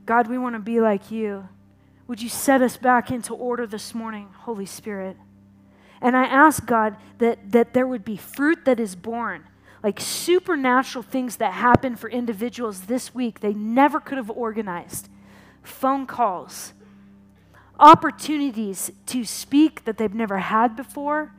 [0.05, 1.47] God, we want to be like you.
[2.09, 5.15] Would you set us back into order this morning, Holy Spirit?
[6.01, 9.43] And I ask God that, that there would be fruit that is born,
[9.83, 15.07] like supernatural things that happen for individuals this week they never could have organized.
[15.61, 16.73] Phone calls,
[17.79, 21.31] opportunities to speak that they've never had before,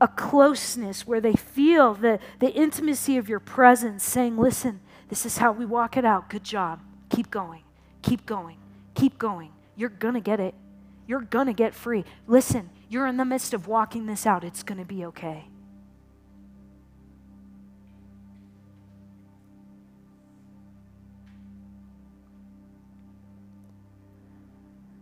[0.00, 5.38] a closeness where they feel the, the intimacy of your presence, saying, Listen, this is
[5.38, 6.28] how we walk it out.
[6.28, 6.80] Good job.
[7.12, 7.62] Keep going.
[8.00, 8.56] Keep going.
[8.94, 9.50] Keep going.
[9.76, 10.54] You're going to get it.
[11.06, 12.04] You're going to get free.
[12.26, 14.44] Listen, you're in the midst of walking this out.
[14.44, 15.44] It's going to be okay.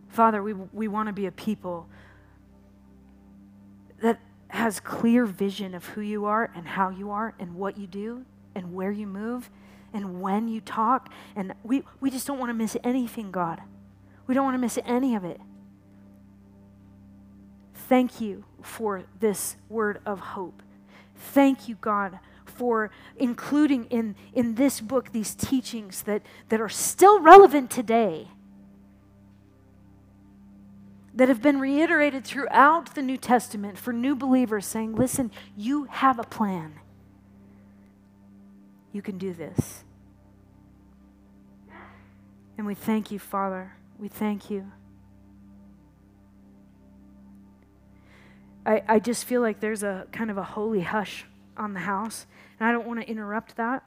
[0.09, 1.87] Father, we, we want to be a people
[4.01, 4.19] that
[4.49, 8.25] has clear vision of who you are and how you are and what you do
[8.53, 9.49] and where you move
[9.93, 11.11] and when you talk.
[11.35, 13.61] And we, we just don't want to miss anything, God.
[14.27, 15.39] We don't want to miss any of it.
[17.73, 20.63] Thank you for this word of hope.
[21.15, 27.19] Thank you, God, for including in, in this book these teachings that, that are still
[27.19, 28.27] relevant today,
[31.13, 36.17] that have been reiterated throughout the New Testament for new believers, saying, Listen, you have
[36.17, 36.79] a plan.
[38.91, 39.83] You can do this.
[42.57, 43.73] And we thank you, Father.
[43.97, 44.71] We thank you.
[48.65, 51.25] I, I just feel like there's a kind of a holy hush
[51.57, 52.27] on the house,
[52.59, 53.83] and I don't want to interrupt that.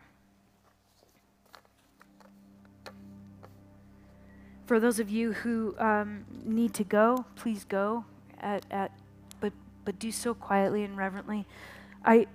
[4.67, 8.05] For those of you who um, need to go, please go,
[8.41, 8.93] at, at,
[9.41, 9.53] but,
[9.85, 11.47] but do so quietly and reverently.
[12.05, 12.27] I,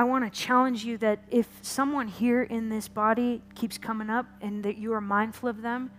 [0.00, 4.24] I want to challenge you that if someone here in this body keeps coming up
[4.40, 5.90] and that you are mindful of them,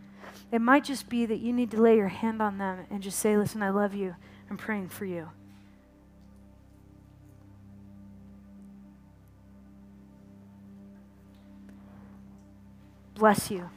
[0.51, 3.19] it might just be that you need to lay your hand on them and just
[3.19, 4.15] say, Listen, I love you.
[4.49, 5.29] I'm praying for you.
[13.13, 13.69] Bless you.